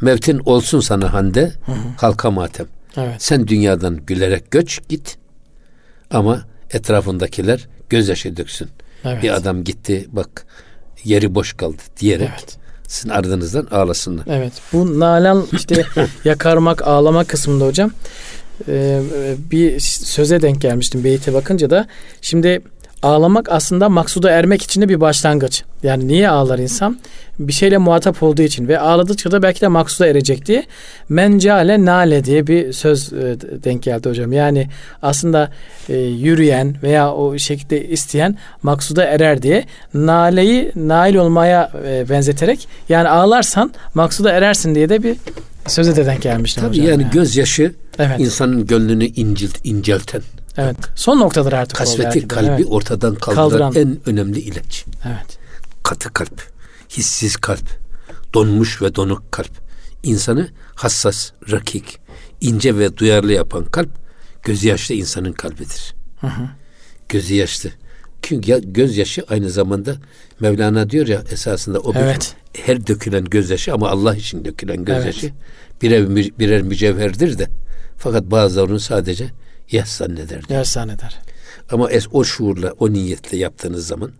mevtin 0.00 0.38
olsun 0.38 0.80
sana 0.80 1.12
hande, 1.12 1.52
halka 1.96 2.30
matem. 2.30 2.66
Evet. 2.96 3.14
Sen 3.18 3.48
dünyadan 3.48 3.96
gülerek 4.06 4.50
göç 4.50 4.80
git 4.88 5.18
ama 6.10 6.42
etrafındakiler 6.70 7.68
gözyaşı 7.88 8.36
döksün. 8.36 8.68
Evet. 9.04 9.22
Bir 9.22 9.30
adam 9.30 9.64
gitti 9.64 10.06
bak 10.12 10.46
yeri 11.04 11.34
boş 11.34 11.52
kaldı 11.52 11.82
diyerek 12.00 12.30
evet. 12.30 12.56
sizin 12.88 13.08
ardınızdan 13.08 13.66
ağlasınlar. 13.70 14.24
Evet 14.28 14.52
bu 14.72 15.00
nalan 15.00 15.46
işte 15.52 15.84
yakarmak 16.24 16.86
ağlama 16.86 17.24
kısmında 17.24 17.66
hocam 17.66 17.90
e, 18.68 19.02
bir 19.50 19.80
söze 19.80 20.42
denk 20.42 20.60
gelmiştim 20.60 21.04
beyte 21.04 21.34
bakınca 21.34 21.70
da 21.70 21.86
şimdi 22.20 22.62
ağlamak 23.02 23.52
aslında 23.52 23.88
maksuda 23.88 24.30
ermek 24.30 24.62
için 24.62 24.82
de 24.82 24.88
bir 24.88 25.00
başlangıç. 25.00 25.62
Yani 25.82 26.08
niye 26.08 26.28
ağlar 26.28 26.58
insan? 26.58 26.98
Bir 27.38 27.52
şeyle 27.52 27.78
muhatap 27.78 28.22
olduğu 28.22 28.42
için 28.42 28.68
ve 28.68 28.78
ağladıkça 28.78 29.30
da 29.30 29.42
belki 29.42 29.60
de 29.60 29.68
maksuda 29.68 30.06
erecek 30.06 30.46
diye 30.46 30.64
mencale 31.08 31.84
nale 31.84 32.24
diye 32.24 32.46
bir 32.46 32.72
söz 32.72 33.12
e, 33.12 33.36
denk 33.64 33.82
geldi 33.82 34.08
hocam. 34.08 34.32
Yani 34.32 34.68
aslında 35.02 35.50
e, 35.88 35.96
yürüyen 35.96 36.76
veya 36.82 37.12
o 37.14 37.38
şekilde 37.38 37.88
isteyen 37.88 38.36
maksuda 38.62 39.04
erer 39.04 39.42
diye 39.42 39.64
naleyi 39.94 40.72
nail 40.76 41.14
olmaya 41.14 41.72
e, 41.86 42.08
benzeterek 42.08 42.68
yani 42.88 43.08
ağlarsan 43.08 43.72
maksuda 43.94 44.32
erersin 44.32 44.74
diye 44.74 44.88
de 44.88 45.02
bir 45.02 45.16
söze 45.66 45.96
de 45.96 46.06
denk 46.06 46.22
gelmiştim 46.22 46.62
Tabii 46.62 46.70
hocam. 46.70 46.86
yani, 46.86 47.02
yani. 47.02 47.12
gözyaşı 47.12 47.74
evet. 47.98 48.20
insanın 48.20 48.66
gönlünü 48.66 49.04
incilt, 49.04 49.56
incelten 49.64 50.22
Evet. 50.58 50.76
Son 50.94 51.18
noktadır 51.20 51.52
artık. 51.52 51.78
Kasveti 51.78 52.28
kalbi 52.28 52.46
evet. 52.48 52.66
ortadan 52.68 53.14
kaldıran, 53.14 53.50
kaldıran 53.50 53.74
en 53.74 53.98
önemli 54.06 54.40
ilaç. 54.40 54.84
Evet. 55.06 55.38
Katı 55.82 56.12
kalp, 56.12 56.42
hissiz 56.90 57.36
kalp, 57.36 57.68
donmuş 58.34 58.82
ve 58.82 58.94
donuk 58.94 59.32
kalp. 59.32 59.50
İnsanı 60.02 60.48
hassas, 60.74 61.30
rakik, 61.50 61.98
ince 62.40 62.78
ve 62.78 62.96
duyarlı 62.96 63.32
yapan 63.32 63.64
kalp 63.64 63.90
gözyaşlı 64.42 64.94
insanın 64.94 65.32
kalbidir. 65.32 65.94
Hı 66.20 66.26
hı. 66.26 66.48
Gözü 67.08 67.34
yaşlı. 67.34 67.70
Çünkü 68.22 68.72
gözyaşı 68.72 69.24
aynı 69.28 69.50
zamanda 69.50 69.96
Mevlana 70.40 70.90
diyor 70.90 71.06
ya 71.06 71.22
esasında 71.30 71.78
o 71.78 71.92
evet. 71.96 72.34
bir, 72.54 72.60
her 72.60 72.86
dökülen 72.86 73.24
gözyaşı 73.24 73.74
ama 73.74 73.90
Allah 73.90 74.16
için 74.16 74.44
dökülen 74.44 74.84
gözyaşı 74.84 75.26
evet. 75.26 75.82
birer, 75.82 76.08
birer 76.38 76.62
mücevherdir 76.62 77.38
de 77.38 77.48
fakat 77.96 78.24
bazılarının 78.24 78.78
sadece 78.78 79.30
yaş 79.70 79.88
zanneder. 79.88 80.42
Yaş 80.48 80.68
zanneder. 80.68 81.18
Ama 81.70 81.90
es, 81.90 82.06
o 82.12 82.24
şuurla, 82.24 82.72
o 82.78 82.92
niyetle 82.92 83.38
yaptığınız 83.38 83.86
zaman 83.86 84.12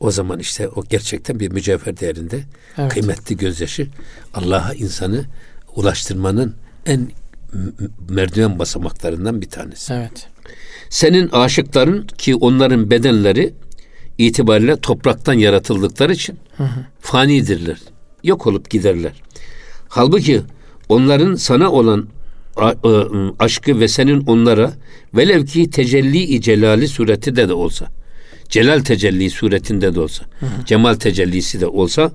o 0.00 0.10
zaman 0.10 0.38
işte 0.38 0.68
o 0.68 0.84
gerçekten 0.84 1.40
bir 1.40 1.52
mücevher 1.52 2.00
değerinde 2.00 2.42
evet. 2.78 2.92
kıymetli 2.92 3.36
gözyaşı 3.36 3.88
Allah'a 4.34 4.74
insanı 4.74 5.24
ulaştırmanın 5.76 6.54
en 6.86 7.10
merdiven 8.08 8.58
basamaklarından 8.58 9.40
bir 9.40 9.48
tanesi. 9.48 9.92
Evet. 9.94 10.26
Senin 10.90 11.28
aşıkların 11.28 12.06
ki 12.06 12.34
onların 12.34 12.90
bedenleri 12.90 13.54
itibariyle 14.18 14.76
topraktan 14.76 15.32
yaratıldıkları 15.32 16.12
için 16.12 16.38
hı 16.56 16.64
hı. 16.64 16.86
fanidirler. 17.00 17.78
Yok 18.22 18.46
olup 18.46 18.70
giderler. 18.70 19.22
Halbuki 19.88 20.42
onların 20.88 21.34
sana 21.34 21.70
olan 21.70 22.08
aşkı 23.38 23.80
ve 23.80 23.88
senin 23.88 24.20
onlara 24.26 24.72
velev 25.14 25.46
ki 25.46 25.70
tecelli-i 25.70 26.40
celali 26.40 26.88
sureti 26.88 27.36
de 27.36 27.48
de 27.48 27.52
olsa 27.52 27.88
celal 28.48 28.80
tecelli 28.80 29.30
suretinde 29.30 29.94
de 29.94 30.00
olsa 30.00 30.24
hı 30.40 30.46
hı. 30.46 30.64
cemal 30.64 30.94
tecellisi 30.94 31.60
de 31.60 31.66
olsa 31.66 32.12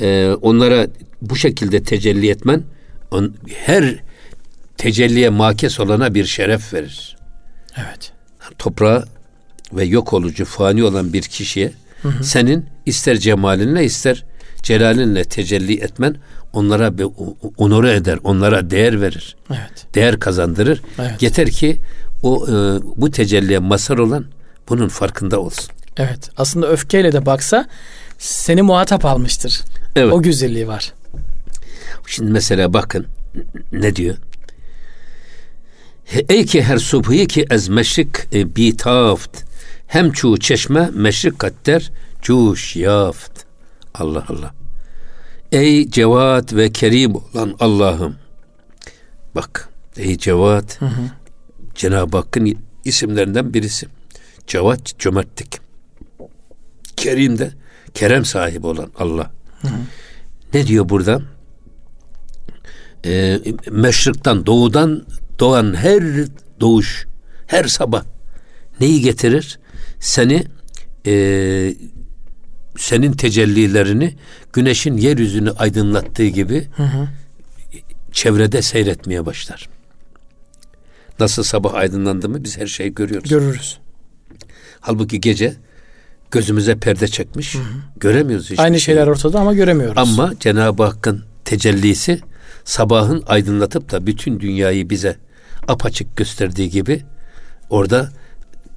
e, 0.00 0.28
onlara 0.42 0.86
bu 1.22 1.36
şekilde 1.36 1.82
tecelli 1.82 2.30
etmen 2.30 2.62
on, 3.10 3.34
her 3.54 3.96
tecelliye 4.76 5.28
makes 5.28 5.80
olana 5.80 6.14
bir 6.14 6.24
şeref 6.24 6.74
verir. 6.74 7.16
Evet. 7.76 8.12
Toprağa 8.58 9.04
ve 9.72 9.84
yok 9.84 10.12
olucu 10.12 10.44
fani 10.44 10.84
olan 10.84 11.12
bir 11.12 11.22
kişiye 11.22 11.72
hı 12.02 12.08
hı. 12.08 12.24
senin 12.24 12.66
ister 12.86 13.18
cemalinle 13.18 13.84
ister 13.84 14.24
celalinle 14.62 15.24
tecelli 15.24 15.80
etmen 15.80 16.16
onlara 16.56 16.92
onore 17.56 17.94
eder, 17.94 18.18
onlara 18.24 18.70
değer 18.70 19.00
verir. 19.00 19.36
Evet. 19.50 19.86
Değer 19.94 20.20
kazandırır. 20.20 20.82
Evet. 20.98 21.22
Yeter 21.22 21.50
ki 21.50 21.76
o 22.22 22.46
e, 22.48 22.52
bu 22.96 23.10
tecelliye 23.10 23.58
mazhar 23.58 23.98
olan 23.98 24.24
bunun 24.68 24.88
farkında 24.88 25.40
olsun. 25.40 25.74
Evet. 25.96 26.30
Aslında 26.36 26.68
öfkeyle 26.68 27.12
de 27.12 27.26
baksa 27.26 27.68
seni 28.18 28.62
muhatap 28.62 29.04
almıştır. 29.04 29.60
Evet. 29.96 30.12
O 30.12 30.22
güzelliği 30.22 30.68
var. 30.68 30.92
Şimdi 32.06 32.32
mesela 32.32 32.72
bakın 32.72 33.06
ne 33.72 33.96
diyor? 33.96 34.16
Ey 36.28 36.46
ki 36.46 36.62
her 36.62 36.78
subhi 36.78 37.26
ki 37.26 37.46
ez 37.50 37.68
meşrik 37.68 38.34
e, 38.34 38.56
bitaft 38.56 39.42
hem 39.86 40.12
çu 40.12 40.36
çeşme 40.38 40.90
meşrik 40.94 41.38
katter 41.38 41.90
cuş 42.22 42.76
yaft. 42.76 43.32
Allah 43.94 44.24
Allah. 44.28 44.55
Ey 45.52 45.90
cevat 45.90 46.54
ve 46.54 46.72
kerim 46.72 47.14
olan 47.14 47.56
Allah'ım. 47.60 48.16
Bak 49.34 49.68
ey 49.96 50.18
cevat 50.18 50.80
Cenab-ı 51.74 52.16
Hakk'ın 52.16 52.58
isimlerinden 52.84 53.54
birisi. 53.54 53.86
Cevat 54.46 54.98
cömertlik. 54.98 55.58
Kerim 56.96 57.38
de 57.38 57.50
kerem 57.94 58.24
sahibi 58.24 58.66
olan 58.66 58.90
Allah. 58.98 59.30
Hı 59.62 59.68
hı. 59.68 59.72
Ne 60.54 60.66
diyor 60.66 60.88
burada? 60.88 61.22
Ee, 63.04 63.40
meşrikten, 63.70 64.46
doğudan 64.46 65.06
doğan 65.38 65.74
her 65.74 66.02
doğuş, 66.60 67.06
her 67.46 67.64
sabah 67.64 68.04
neyi 68.80 69.00
getirir? 69.00 69.58
Seni 70.00 70.44
e, 71.06 71.12
senin 72.78 73.12
tecellilerini 73.12 74.14
güneşin 74.52 74.96
yeryüzünü 74.96 75.50
aydınlattığı 75.50 76.26
gibi 76.26 76.66
hı 76.76 76.82
hı. 76.82 77.08
çevrede 78.12 78.62
seyretmeye 78.62 79.26
başlar. 79.26 79.68
Nasıl 81.20 81.42
sabah 81.42 81.74
aydınlandı 81.74 82.28
mı 82.28 82.44
biz 82.44 82.58
her 82.58 82.66
şeyi 82.66 82.94
görüyoruz. 82.94 83.30
Görürüz. 83.30 83.78
Halbuki 84.80 85.20
gece 85.20 85.54
gözümüze 86.30 86.76
perde 86.78 87.08
çekmiş. 87.08 87.54
Hı 87.54 87.58
hı. 87.58 87.62
Göremiyoruz 87.96 88.50
hiçbir 88.50 88.62
Aynı 88.62 88.80
şeyler 88.80 89.06
ortada 89.06 89.40
ama 89.40 89.54
göremiyoruz. 89.54 89.98
Ama 89.98 90.32
Cenab-ı 90.40 90.82
Hakk'ın 90.82 91.24
tecellisi 91.44 92.20
sabahın 92.64 93.22
aydınlatıp 93.26 93.92
da 93.92 94.06
bütün 94.06 94.40
dünyayı 94.40 94.90
bize 94.90 95.16
apaçık 95.68 96.16
gösterdiği 96.16 96.70
gibi 96.70 97.02
orada 97.70 98.12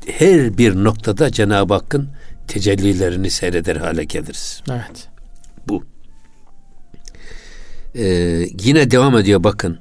her 0.06 0.58
bir 0.58 0.76
noktada 0.76 1.32
Cenab-ı 1.32 1.74
Hakk'ın 1.74 2.10
tecellilerini 2.50 3.30
seyreder 3.30 3.76
hale 3.76 4.04
geliriz. 4.04 4.62
Evet. 4.72 5.08
Bu. 5.68 5.84
Ee, 7.96 8.06
yine 8.64 8.92
devam 8.92 9.18
ediyor 9.18 9.44
bakın. 9.44 9.80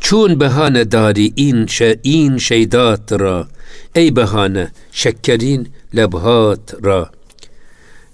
Çun 0.00 0.40
behane 0.40 0.92
dari 0.92 1.26
in 1.26 1.66
şe 1.66 2.00
in 2.04 2.36
şeydat 2.36 3.12
ra. 3.12 3.48
Ey 3.94 4.16
behane 4.16 4.68
şekkerin 4.92 5.68
lebhat 5.96 6.84
ra. 6.84 7.10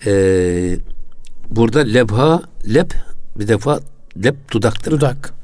Ee, 0.06 0.76
burada 1.50 1.80
lebha 1.80 2.42
leb 2.74 2.90
bir 3.36 3.48
defa 3.48 3.80
leb 4.24 4.36
dudaktır. 4.50 4.90
Dudak. 4.90 5.34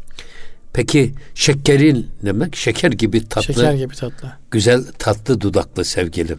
Peki 0.73 1.15
şekerin 1.35 2.11
demek 2.25 2.57
şeker 2.57 2.91
gibi 2.91 3.29
tatlı. 3.29 3.55
Şeker 3.55 3.75
gibi 3.75 3.95
tatlı. 3.95 4.33
Güzel 4.51 4.85
tatlı 4.99 5.41
dudaklı 5.41 5.85
sevgilim. 5.85 6.39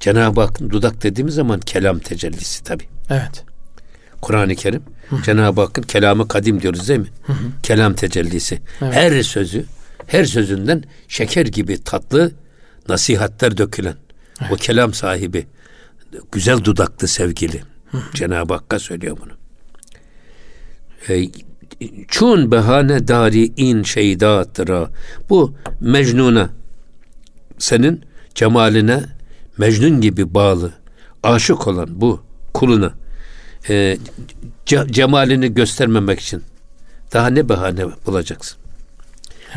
Cenab-ı 0.00 0.40
Hakk'ın 0.40 0.70
dudak 0.70 1.02
dediğimiz 1.02 1.34
zaman 1.34 1.60
kelam 1.60 1.98
tecellisi 1.98 2.64
tabi. 2.64 2.84
Evet. 3.10 3.44
Kur'an-ı 4.22 4.54
Kerim 4.54 4.82
Cenab-ı 5.24 5.60
Hakk'ın 5.60 5.82
kelamı 5.82 6.28
kadim 6.28 6.62
diyoruz 6.62 6.88
değil 6.88 7.00
mi? 7.00 7.08
Kelam 7.62 7.94
tecellisi. 7.94 8.60
Evet. 8.82 8.94
Her 8.94 9.22
sözü, 9.22 9.64
her 10.06 10.24
sözünden 10.24 10.84
şeker 11.08 11.46
gibi 11.46 11.84
tatlı 11.84 12.32
nasihatler 12.88 13.56
dökülen. 13.56 13.96
O 14.50 14.56
kelam 14.56 14.94
sahibi 14.94 15.46
güzel 16.32 16.64
dudaklı 16.64 17.08
sevgili. 17.08 17.62
Cenab-ı 18.14 18.54
Hakk'a 18.54 18.78
söylüyor 18.78 19.16
bunu. 19.22 19.32
E, 21.08 21.30
Çun 22.08 22.50
behane 22.50 23.08
dari 23.08 23.52
in 23.56 23.82
şeydatıra. 23.82 24.90
Bu 25.30 25.54
Mecnun'a 25.80 26.50
senin 27.58 28.04
cemaline 28.34 29.02
Mecnun 29.58 30.00
gibi 30.00 30.34
bağlı, 30.34 30.72
aşık 31.22 31.66
olan 31.66 32.00
bu 32.00 32.22
kuluna 32.54 32.92
e, 33.68 33.98
ce- 34.66 34.92
cemalini 34.92 35.54
göstermemek 35.54 36.20
için 36.20 36.42
daha 37.12 37.26
ne 37.26 37.48
bahane 37.48 37.84
bulacaksın? 38.06 38.58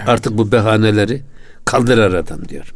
Artık 0.08 0.38
bu 0.38 0.52
bahaneleri 0.52 1.22
kaldır 1.66 1.98
aradan 1.98 2.50
diyor. 2.50 2.74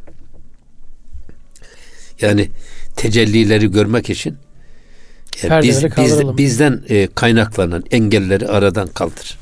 Yani 2.21 2.49
tecellileri 2.95 3.71
görmek 3.71 4.09
için 4.09 4.37
e, 5.43 5.61
biz, 5.61 5.83
biz, 5.83 6.11
bizden 6.37 6.83
e, 6.89 7.07
kaynaklanan 7.15 7.83
engelleri 7.91 8.47
aradan 8.47 8.87
kaldır. 8.87 9.37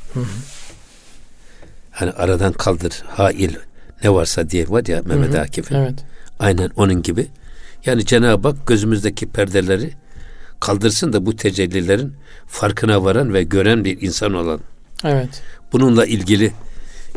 Hani 1.91 2.11
aradan 2.11 2.53
kaldır, 2.53 3.03
hail 3.07 3.55
ne 4.03 4.09
varsa 4.13 4.49
diye 4.49 4.69
var 4.69 4.85
ya 4.85 5.01
Mehmet 5.05 5.35
Akif'in. 5.35 5.75
Evet. 5.75 5.95
Aynen 6.39 6.69
onun 6.75 7.01
gibi. 7.01 7.27
Yani 7.85 8.05
Cenab-ı 8.05 8.47
Hak 8.47 8.67
gözümüzdeki 8.67 9.29
perdeleri 9.29 9.91
kaldırsın 10.59 11.13
da 11.13 11.25
bu 11.25 11.35
tecellilerin 11.35 12.13
farkına 12.47 13.03
varan 13.03 13.33
ve 13.33 13.43
gören 13.43 13.85
bir 13.85 14.01
insan 14.01 14.33
olan. 14.33 14.59
Evet. 15.03 15.41
Bununla 15.71 16.05
ilgili 16.05 16.53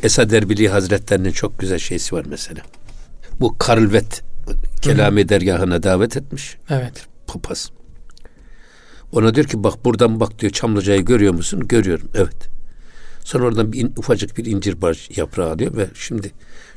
Esad 0.02 0.30
Erbili 0.30 0.68
Hazretlerinin 0.68 1.32
çok 1.32 1.58
güzel 1.58 1.78
şeysi 1.78 2.14
var 2.14 2.24
mesela. 2.28 2.60
Bu 3.40 3.58
Karlvet 3.58 4.22
Kelami 4.82 5.28
dergahına 5.28 5.82
davet 5.82 6.16
etmiş 6.16 6.56
Evet. 6.70 7.06
papaz. 7.26 7.70
Ona 9.12 9.34
diyor 9.34 9.46
ki 9.46 9.64
bak 9.64 9.84
buradan 9.84 10.20
bak 10.20 10.38
diyor 10.38 10.52
Çamlıca'yı 10.52 11.04
görüyor 11.04 11.34
musun? 11.34 11.68
Görüyorum. 11.68 12.08
Evet. 12.14 12.48
Sonra 13.24 13.44
oradan 13.44 13.72
bir 13.72 13.86
ufacık 13.96 14.38
bir 14.38 14.44
incir 14.44 14.82
baş 14.82 15.10
yaprağı 15.16 15.52
alıyor 15.52 15.76
ve 15.76 15.86
şimdi 15.94 16.30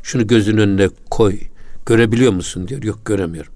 şunu 0.04 0.28
gözünün 0.28 0.58
önüne 0.58 0.90
koy. 1.10 1.40
Görebiliyor 1.86 2.32
musun 2.32 2.68
diyor. 2.68 2.84
Yok 2.84 3.06
göremiyorum. 3.06 3.54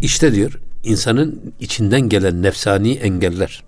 İşte 0.00 0.34
diyor 0.34 0.60
insanın 0.84 1.54
içinden 1.60 2.00
gelen 2.00 2.42
nefsani 2.42 2.92
engeller, 2.92 3.64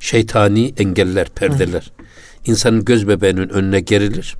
şeytani 0.00 0.74
engeller, 0.78 1.28
perdeler 1.28 1.92
insanın 2.44 2.84
göz 2.84 3.08
bebeğinin 3.08 3.48
önüne 3.48 3.80
gerilir 3.80 4.36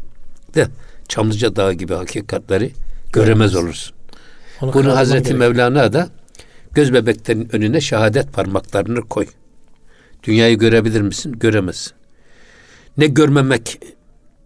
de 0.55 0.69
Çamlıca 1.09 1.57
Dağı 1.57 1.73
gibi 1.73 1.95
hakikatleri 1.95 2.73
göremez 3.13 3.55
olursun. 3.55 3.97
Onu 4.61 4.75
Bunu 4.75 4.97
Hazreti 4.97 5.25
gerek. 5.25 5.39
Mevlana 5.39 5.93
da 5.93 6.09
göz 6.73 6.93
bebeklerin 6.93 7.49
önüne 7.53 7.81
şehadet 7.81 8.33
parmaklarını 8.33 9.01
koy. 9.01 9.27
Dünyayı 10.23 10.59
görebilir 10.59 11.01
misin? 11.01 11.33
Göremezsin. 11.41 11.93
Ne 12.97 13.07
görmemek 13.07 13.81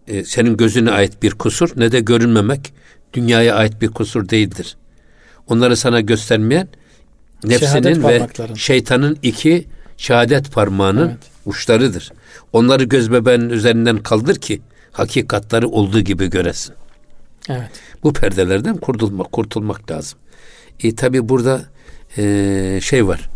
e, 0.07 0.23
senin 0.23 0.57
gözüne 0.57 0.91
ait 0.91 1.23
bir 1.23 1.31
kusur 1.31 1.69
ne 1.75 1.91
de 1.91 1.99
görünmemek 1.99 2.73
dünyaya 3.13 3.55
ait 3.55 3.81
bir 3.81 3.87
kusur 3.87 4.29
değildir. 4.29 4.77
Onları 5.47 5.77
sana 5.77 6.01
göstermeyen 6.01 6.67
nefsinin 7.43 8.03
ve 8.03 8.27
şeytanın 8.55 9.17
iki 9.21 9.67
şehadet 9.97 10.51
parmağının 10.51 11.07
Evet. 11.07 11.17
uçlarıdır. 11.45 12.11
Onları 12.53 12.83
göz 12.83 13.11
bebeğinin 13.11 13.49
üzerinden 13.49 13.97
kaldır 13.97 14.35
ki 14.35 14.61
hakikatları 14.91 15.67
olduğu 15.67 15.99
gibi 15.99 16.29
göresin. 16.29 16.75
Evet. 17.49 17.69
Bu 18.03 18.13
perdelerden 18.13 18.77
kurtulmak, 18.77 19.31
kurtulmak 19.31 19.91
lazım. 19.91 20.19
E, 20.83 20.95
tabi 20.95 21.29
burada 21.29 21.61
e, 22.17 22.79
şey 22.83 23.07
var. 23.07 23.29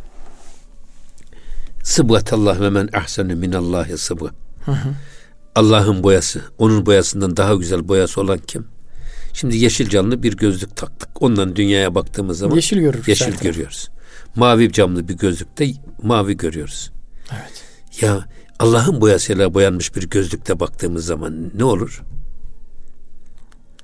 Sıbgatallah 1.83 2.61
ve 2.61 2.69
men 2.69 2.89
ahsenu 2.93 3.35
minallahi 3.35 3.97
sıbga. 3.97 4.29
Allah'ın 5.55 6.03
boyası. 6.03 6.41
Onun 6.57 6.85
boyasından 6.85 7.37
daha 7.37 7.55
güzel 7.55 7.87
boyası 7.87 8.21
olan 8.21 8.37
kim? 8.47 8.67
Şimdi 9.39 9.57
yeşil 9.57 9.89
camlı 9.89 10.23
bir 10.23 10.37
gözlük 10.37 10.75
taktık. 10.75 11.09
Ondan 11.21 11.55
dünyaya 11.55 11.95
baktığımız 11.95 12.37
zaman 12.37 12.55
Yeşil 12.55 12.79
görürüz 12.79 13.07
yeşil 13.07 13.25
zaten. 13.25 13.39
görüyoruz. 13.43 13.89
Mavi 14.35 14.71
camlı 14.71 15.07
bir 15.07 15.13
gözlükte 15.13 15.67
mavi 16.03 16.37
görüyoruz. 16.37 16.91
Evet. 17.31 17.63
Ya 18.01 18.25
Allah'ın 18.59 19.01
boyasıyla 19.01 19.53
boyanmış 19.53 19.95
bir 19.95 20.09
gözlükte 20.09 20.59
baktığımız 20.59 21.05
zaman 21.05 21.51
ne 21.55 21.63
olur? 21.63 22.03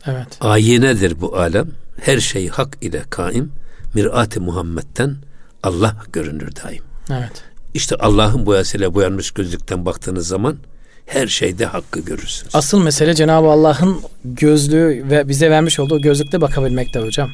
Evet. 0.06 0.28
Ayinedir 0.42 1.22
bu 1.22 1.38
alem. 1.38 1.68
Her 2.02 2.20
şey 2.20 2.48
hak 2.48 2.78
ile 2.82 3.04
kaim. 3.10 3.52
Mirat-ı 3.94 4.42
Muhammed'den 4.42 5.18
Allah 5.64 6.04
görünür 6.14 6.56
daim. 6.64 6.84
Evet. 7.12 7.44
İşte 7.74 7.96
Allah'ın 7.96 8.46
boyasıyla 8.46 8.94
boyanmış 8.94 9.32
gözlükten 9.32 9.86
baktığınız 9.86 10.28
zaman 10.28 10.58
her 11.06 11.28
şeyde 11.28 11.66
hakkı 11.66 12.00
görürsünüz. 12.00 12.56
Asıl 12.56 12.84
mesele 12.84 13.14
Cenab-ı 13.14 13.48
Allah'ın 13.48 14.02
gözlüğü 14.26 15.06
ve 15.10 15.28
bize 15.28 15.50
vermiş 15.50 15.80
olduğu 15.80 16.02
gözlükte 16.02 16.42
bakabilmekte 16.42 17.00
hocam. 17.00 17.30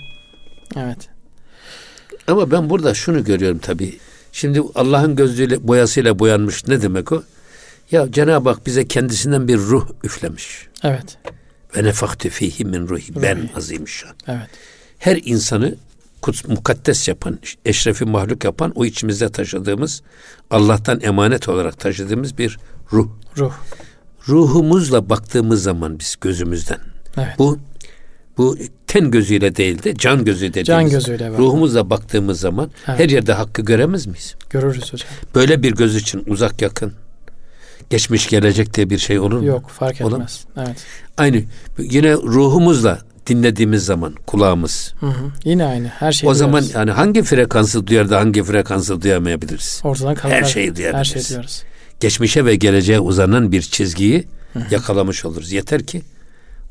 Evet. 0.78 0.98
Ama 2.28 2.52
ben 2.52 2.70
burada 2.70 2.94
şunu 2.94 3.24
görüyorum 3.24 3.60
tabii. 3.60 4.00
Şimdi 4.32 4.62
Allah'ın 4.76 5.16
gözlüğüyle 5.16 5.68
boyasıyla 5.68 6.20
boyanmış 6.20 6.68
ne 6.68 6.82
demek 6.82 7.12
o? 7.12 7.24
Ya 7.92 8.12
Cenab-ı 8.12 8.50
Hak 8.50 8.66
bize 8.66 8.88
kendisinden 8.88 9.48
bir 9.48 9.58
ruh 9.58 9.90
üflemiş. 10.04 10.68
Evet. 10.84 11.18
Ve 11.78 11.84
nefaktu 11.84 12.30
fihi 12.30 12.66
min 12.66 12.88
ruhi. 12.88 13.22
Ben 13.22 13.50
azimüşşan. 13.56 14.12
Evet. 14.28 14.50
her 15.00 15.20
insanı 15.26 15.76
kuts, 16.22 16.46
mukaddes 16.48 17.08
yapan, 17.08 17.40
eşrefi 17.66 18.06
mahluk 18.06 18.44
yapan 18.44 18.72
o 18.76 18.86
içimizde 18.86 19.30
taşıdığımız 19.30 20.02
Allah'tan 20.52 21.02
emanet 21.02 21.50
olarak 21.50 21.80
taşıdığımız 21.80 22.38
bir 22.38 22.60
ruh. 22.94 23.10
Ruh. 23.38 23.54
Ruhumuzla 24.28 25.10
baktığımız 25.10 25.64
zaman 25.64 26.00
biz 26.00 26.16
gözümüzden. 26.22 26.80
Evet. 27.18 27.36
Bu 27.40 27.60
bu 28.38 28.58
ten 28.88 29.12
gözüyle 29.12 29.56
değil 29.56 29.84
de 29.84 29.96
can 29.96 30.26
gözü 30.26 30.48
dediğimiz. 30.48 30.68
Can 30.68 30.90
gözüyle 30.90 31.26
bakmak. 31.26 31.40
Ruhumuzla 31.40 31.90
baktığımız 31.90 32.40
zaman 32.40 32.72
Evet. 32.88 33.00
her 33.00 33.10
yerde 33.10 33.34
hakkı 33.34 33.62
göremez 33.62 34.08
miyiz? 34.08 34.36
Görürüz 34.50 34.94
hocam. 34.94 35.10
Böyle 35.36 35.64
bir 35.64 35.72
göz 35.72 35.96
için 35.96 36.24
uzak 36.28 36.62
yakın, 36.62 36.94
geçmiş 37.90 38.30
gelecek 38.30 38.74
diye 38.74 38.90
bir 38.90 38.98
şey 38.98 39.20
olur 39.20 39.40
mu? 39.40 39.46
Yok 39.46 39.70
fark 39.70 40.02
Olamaz. 40.02 40.46
etmez. 40.52 40.68
Evet. 40.68 40.78
Aynı 41.18 41.44
yine 41.78 42.14
ruhumuzla 42.14 43.00
dinlediğimiz 43.28 43.86
zaman 43.86 44.16
kulağımız. 44.28 44.94
Hı 45.00 45.06
hı. 45.06 45.32
Yine 45.46 45.66
aynı. 45.66 45.88
Her 45.88 46.12
şeyi 46.12 46.30
o 46.30 46.34
zaman 46.34 46.62
duyarız. 46.62 46.76
yani 46.76 46.92
hangi 46.92 47.24
frekansı 47.24 47.88
duyar 47.88 48.10
da 48.10 48.20
hangi 48.20 48.44
frekansı 48.44 49.02
duyamayabiliriz? 49.02 49.82
ortadan 49.84 50.16
kalkar. 50.16 50.38
her 50.38 50.44
şeyi 50.44 50.76
duyabiliriz. 50.76 51.00
Her 51.00 51.04
şeyi 51.22 51.30
duyarız. 51.30 51.64
Geçmişe 52.00 52.46
ve 52.46 52.56
geleceğe 52.56 53.00
uzanan 53.00 53.52
bir 53.52 53.62
çizgiyi 53.62 54.28
yakalamış 54.72 55.26
oluruz. 55.26 55.52
Yeter 55.52 55.86
ki 55.86 56.02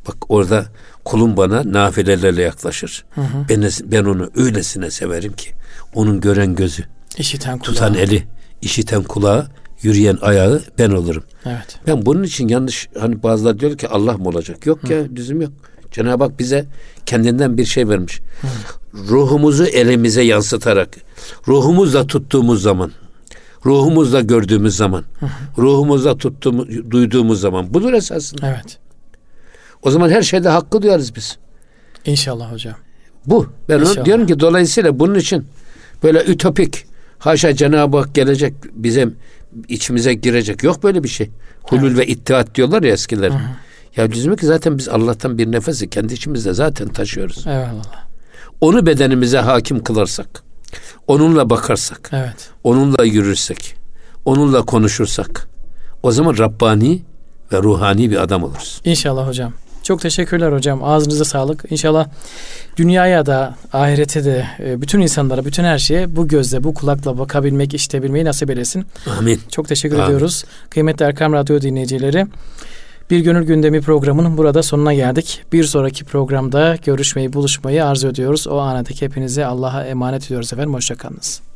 bak 0.09 0.17
orada 0.29 0.67
kulum 1.05 1.37
bana 1.37 1.73
nafilelerle 1.73 2.43
yaklaşır. 2.43 3.05
Ben, 3.49 3.71
ben 3.85 4.05
onu 4.05 4.31
öylesine 4.37 4.91
severim 4.91 5.33
ki 5.33 5.51
onun 5.95 6.21
gören 6.21 6.55
gözü, 6.55 6.85
İşiten 7.19 7.59
kulağı. 7.59 7.75
tutan 7.75 7.95
eli, 7.95 8.23
işiten 8.63 9.03
kulağı, 9.03 9.49
yürüyen 9.83 10.19
ayağı 10.21 10.63
ben 10.79 10.91
olurum. 10.91 11.23
Evet. 11.47 11.79
Ben 11.87 12.07
bunun 12.07 12.23
için 12.23 12.49
yanlış 12.49 12.89
hani 12.99 13.23
bazılar 13.23 13.61
diyor 13.61 13.79
ki 13.79 13.89
Allah 13.89 14.13
mı 14.19 14.29
olacak? 14.29 14.67
Yok 14.67 14.91
ya 14.91 14.99
bizim 15.17 15.41
yok. 15.41 15.53
Cenab-ı 15.91 16.25
Hak 16.25 16.39
bize 16.39 16.67
kendinden 17.07 17.59
bir 17.59 17.65
şey 17.65 17.89
vermiş. 17.89 18.21
Ruhumuzu 18.95 19.65
elimize 19.65 20.23
yansıtarak, 20.23 20.97
ruhumuzla 21.49 22.07
tuttuğumuz 22.07 22.63
zaman, 22.63 22.93
ruhumuzla 23.67 24.21
gördüğümüz 24.21 24.77
zaman, 24.77 25.05
ruhumuzla 25.59 26.17
tuttuğumuz, 26.17 26.91
duyduğumuz 26.91 27.41
zaman 27.41 27.75
budur 27.75 27.93
esasında. 27.93 28.47
Evet. 28.47 28.79
O 29.83 29.91
zaman 29.91 30.11
her 30.11 30.23
şeyde 30.23 30.49
hakkı 30.49 30.83
duyarız 30.83 31.17
biz. 31.17 31.39
İnşallah 32.05 32.53
hocam. 32.53 32.75
Bu. 33.27 33.47
Ben 33.69 33.81
İnşallah. 33.81 34.05
diyorum 34.05 34.27
ki 34.27 34.41
dolayısıyla 34.41 34.99
bunun 34.99 35.15
için 35.15 35.47
böyle 36.03 36.25
ütopik 36.25 36.87
haşa 37.19 37.57
Cenab-ı 37.57 37.97
Hak 37.97 38.15
gelecek 38.15 38.55
bizim 38.73 39.17
içimize 39.69 40.15
girecek. 40.15 40.63
Yok 40.63 40.83
böyle 40.83 41.05
bir 41.05 41.09
şey. 41.09 41.31
Hulul 41.63 41.97
ve 41.97 42.07
ittihat 42.07 42.55
diyorlar 42.55 42.83
ya 42.83 42.93
eskiler. 42.93 43.33
Ya 43.97 44.09
ki 44.09 44.47
zaten 44.47 44.79
biz 44.79 44.89
Allah'tan 44.89 45.39
bir 45.39 45.53
nefesi 45.53 45.91
kendi 45.91 46.15
içimizde 46.15 46.55
zaten 46.55 46.89
taşıyoruz. 46.89 47.47
Eyvallah. 47.47 48.07
Onu 48.61 48.87
bedenimize 48.87 49.39
hakim 49.39 49.85
kılarsak, 49.85 50.43
onunla 51.07 51.51
bakarsak, 51.51 52.11
Evet. 52.13 52.51
onunla 52.65 53.05
yürürsek, 53.05 53.75
onunla 54.25 54.63
konuşursak 54.63 55.49
o 56.03 56.13
zaman 56.13 56.39
Rabbani 56.39 57.03
ve 57.53 57.63
ruhani 57.63 58.11
bir 58.11 58.17
adam 58.23 58.43
oluruz. 58.45 58.81
İnşallah 58.85 59.29
hocam. 59.29 59.53
Çok 59.83 60.01
teşekkürler 60.01 60.53
hocam. 60.53 60.85
Ağzınıza 60.85 61.25
sağlık. 61.25 61.65
İnşallah 61.71 62.09
dünyaya 62.77 63.27
da 63.27 63.55
ahirete 63.73 64.25
de 64.25 64.47
e, 64.61 64.83
bütün 64.83 65.01
insanlara, 65.01 65.45
bütün 65.45 65.65
her 65.65 65.79
şeye 65.79 66.17
bu 66.17 66.29
gözle, 66.29 66.65
bu 66.65 66.75
kulakla 66.75 67.19
bakabilmek, 67.19 67.75
işitebilmeyi 67.75 68.25
nasip 68.25 68.51
eylesin. 68.51 68.87
Amin. 69.19 69.41
Çok 69.51 69.69
teşekkür 69.69 69.97
Amin. 69.97 70.07
ediyoruz. 70.07 70.45
Kıymetli 70.71 71.05
Erkam 71.05 71.33
Radyo 71.33 71.61
dinleyicileri. 71.61 72.27
Bir 73.11 73.21
Gönül 73.21 73.47
Gündemi 73.47 73.81
programının 73.81 74.37
burada 74.37 74.63
sonuna 74.63 74.95
geldik. 74.95 75.43
Bir 75.53 75.65
sonraki 75.65 76.05
programda 76.05 76.77
görüşmeyi, 76.85 77.33
buluşmayı 77.33 77.85
arzu 77.85 78.09
ediyoruz. 78.09 78.47
O 78.49 78.59
ana 78.59 78.87
dek 78.87 79.03
hepinize 79.03 79.47
Allah'a 79.47 79.85
emanet 79.85 80.27
ediyoruz 80.27 80.53
efendim. 80.53 80.75
Hoşçakalınız. 80.75 81.50